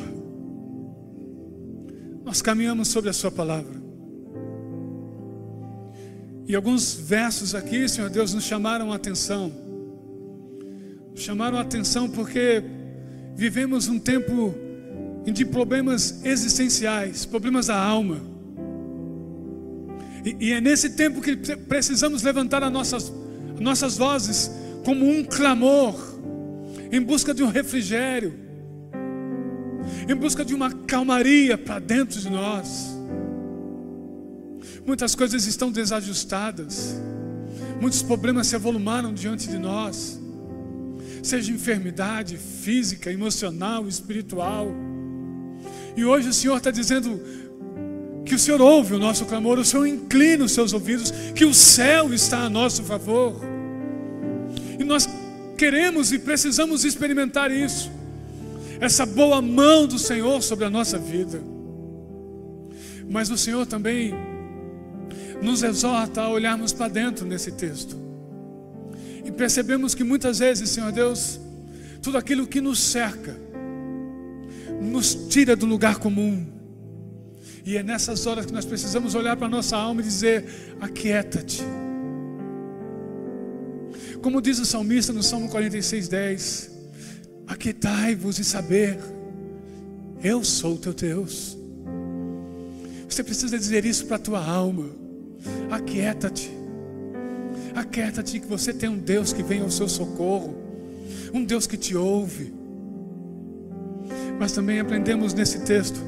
nós 2.23 2.41
caminhamos 2.41 2.87
sobre 2.87 3.09
a 3.09 3.13
Sua 3.13 3.31
palavra. 3.31 3.81
E 6.47 6.55
alguns 6.55 6.93
versos 6.93 7.55
aqui, 7.55 7.87
Senhor 7.87 8.09
Deus, 8.09 8.33
nos 8.33 8.43
chamaram 8.43 8.91
a 8.91 8.95
atenção. 8.95 9.62
Chamaram 11.15 11.57
a 11.57 11.61
atenção 11.61 12.09
porque 12.09 12.63
vivemos 13.35 13.87
um 13.87 13.99
tempo 13.99 14.55
de 15.31 15.45
problemas 15.45 16.23
existenciais, 16.25 17.25
problemas 17.25 17.67
da 17.67 17.77
alma. 17.77 18.19
E, 20.25 20.47
e 20.47 20.53
é 20.53 20.61
nesse 20.61 20.91
tempo 20.91 21.21
que 21.21 21.35
precisamos 21.35 22.23
levantar 22.23 22.63
as 22.63 22.71
nossas, 22.71 23.13
as 23.55 23.59
nossas 23.59 23.97
vozes 23.97 24.51
como 24.83 25.07
um 25.07 25.23
clamor, 25.23 25.95
em 26.91 27.01
busca 27.01 27.33
de 27.33 27.43
um 27.43 27.47
refrigério, 27.47 28.33
em 30.07 30.15
busca 30.15 30.43
de 30.43 30.53
uma 30.53 30.71
calmaria 30.71 31.57
para 31.57 31.79
dentro 31.79 32.19
de 32.19 32.29
nós. 32.29 32.93
Muitas 34.85 35.15
coisas 35.15 35.47
estão 35.47 35.71
desajustadas, 35.71 36.95
muitos 37.79 38.01
problemas 38.01 38.47
se 38.47 38.55
avolumaram 38.55 39.13
diante 39.13 39.47
de 39.47 39.57
nós, 39.57 40.19
seja 41.23 41.51
enfermidade 41.51 42.37
física, 42.37 43.11
emocional, 43.11 43.87
espiritual. 43.87 44.67
E 45.97 46.05
hoje 46.05 46.29
o 46.29 46.33
Senhor 46.33 46.57
está 46.57 46.69
dizendo 46.69 47.19
que 48.25 48.35
o 48.35 48.39
Senhor 48.39 48.61
ouve 48.61 48.93
o 48.93 48.99
nosso 48.99 49.25
clamor, 49.25 49.57
o 49.57 49.65
Senhor 49.65 49.87
inclina 49.87 50.43
os 50.43 50.51
seus 50.51 50.73
ouvidos, 50.73 51.11
que 51.33 51.45
o 51.45 51.53
céu 51.53 52.13
está 52.13 52.39
a 52.39 52.49
nosso 52.49 52.83
favor. 52.83 53.41
E 54.77 54.83
nós 54.83 55.09
queremos 55.57 56.11
e 56.11 56.19
precisamos 56.19 56.83
experimentar 56.83 57.51
isso 57.51 57.89
essa 58.83 59.05
boa 59.05 59.41
mão 59.41 59.87
do 59.87 59.97
Senhor 59.97 60.41
sobre 60.41 60.65
a 60.65 60.69
nossa 60.69 60.97
vida. 60.97 61.41
Mas 63.09 63.29
o 63.29 63.37
Senhor 63.37 63.65
também 63.65 64.13
nos 65.41 65.63
exorta 65.63 66.21
a 66.21 66.29
olharmos 66.29 66.73
para 66.73 66.89
dentro 66.89 67.25
nesse 67.25 67.53
texto. 67.53 68.02
E 69.23 69.31
percebemos 69.31 69.95
que 69.95 70.03
muitas 70.03 70.39
vezes, 70.39 70.69
Senhor 70.69 70.91
Deus, 70.91 71.39
tudo 72.01 72.17
aquilo 72.17 72.45
que 72.45 72.59
nos 72.59 72.79
cerca 72.79 73.35
nos 74.81 75.15
tira 75.15 75.55
do 75.55 75.65
lugar 75.65 75.97
comum. 75.97 76.45
E 77.65 77.77
é 77.77 77.83
nessas 77.83 78.25
horas 78.25 78.45
que 78.45 78.51
nós 78.51 78.65
precisamos 78.65 79.15
olhar 79.15 79.37
para 79.37 79.47
a 79.47 79.49
nossa 79.49 79.77
alma 79.77 80.01
e 80.01 80.03
dizer: 80.03 80.75
aquieta-te. 80.81 81.63
Como 84.21 84.41
diz 84.41 84.59
o 84.59 84.65
salmista 84.65 85.13
no 85.13 85.23
Salmo 85.23 85.49
46, 85.49 86.07
10: 86.07 86.71
Aquietai-vos 87.47 88.39
e 88.39 88.43
saber, 88.43 88.97
eu 90.21 90.43
sou 90.43 90.75
o 90.75 90.77
teu 90.77 90.93
Deus. 90.93 91.57
Você 93.07 93.23
precisa 93.23 93.57
dizer 93.57 93.85
isso 93.85 94.05
para 94.05 94.15
a 94.15 94.19
tua 94.19 94.43
alma. 94.43 94.89
Aquieta-te. 95.69 96.62
Aquieta-te 97.75 98.39
que 98.39 98.47
você 98.47 98.73
tem 98.73 98.89
um 98.89 98.97
Deus 98.97 99.33
que 99.33 99.43
vem 99.43 99.61
ao 99.61 99.71
seu 99.71 99.87
socorro, 99.87 100.55
um 101.33 101.43
Deus 101.43 101.65
que 101.65 101.77
te 101.77 101.95
ouve. 101.95 102.53
Mas 104.39 104.51
também 104.51 104.79
aprendemos 104.79 105.33
nesse 105.33 105.61
texto 105.61 105.99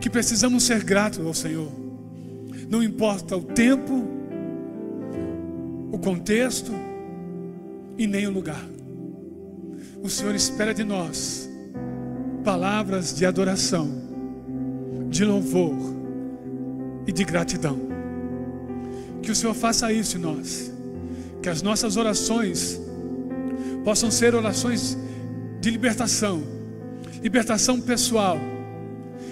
que 0.00 0.10
precisamos 0.10 0.64
ser 0.64 0.82
gratos 0.84 1.24
ao 1.24 1.34
Senhor. 1.34 1.70
Não 2.68 2.82
importa 2.82 3.36
o 3.36 3.42
tempo, 3.42 4.04
o 5.90 5.98
contexto 5.98 6.72
e 7.96 8.06
nem 8.06 8.26
o 8.26 8.30
lugar 8.30 8.64
o 10.02 10.08
Senhor 10.08 10.34
espera 10.34 10.72
de 10.72 10.84
nós 10.84 11.48
palavras 12.44 13.14
de 13.14 13.26
adoração, 13.26 13.90
de 15.10 15.24
louvor 15.24 15.76
e 17.06 17.12
de 17.12 17.24
gratidão. 17.24 17.87
Que 19.22 19.30
o 19.30 19.34
Senhor 19.34 19.54
faça 19.54 19.92
isso 19.92 20.16
em 20.16 20.20
nós, 20.20 20.72
que 21.42 21.48
as 21.48 21.62
nossas 21.62 21.96
orações 21.96 22.80
possam 23.84 24.10
ser 24.10 24.34
orações 24.34 24.96
de 25.60 25.70
libertação, 25.70 26.42
libertação 27.22 27.80
pessoal, 27.80 28.38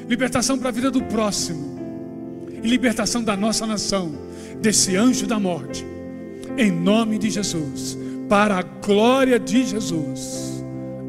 libertação 0.08 0.58
para 0.58 0.68
a 0.68 0.72
vida 0.72 0.90
do 0.90 1.02
próximo 1.04 1.78
e 2.62 2.68
libertação 2.68 3.22
da 3.22 3.36
nossa 3.36 3.66
nação 3.66 4.12
desse 4.60 4.96
anjo 4.96 5.26
da 5.26 5.38
morte. 5.38 5.84
Em 6.56 6.70
nome 6.70 7.18
de 7.18 7.30
Jesus, 7.30 7.98
para 8.28 8.58
a 8.58 8.62
glória 8.62 9.38
de 9.38 9.64
Jesus. 9.64 10.62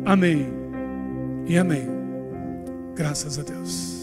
Amém 0.06 0.48
e 1.48 1.58
amém. 1.58 1.88
Graças 2.96 3.40
a 3.40 3.44
Deus. 3.44 3.97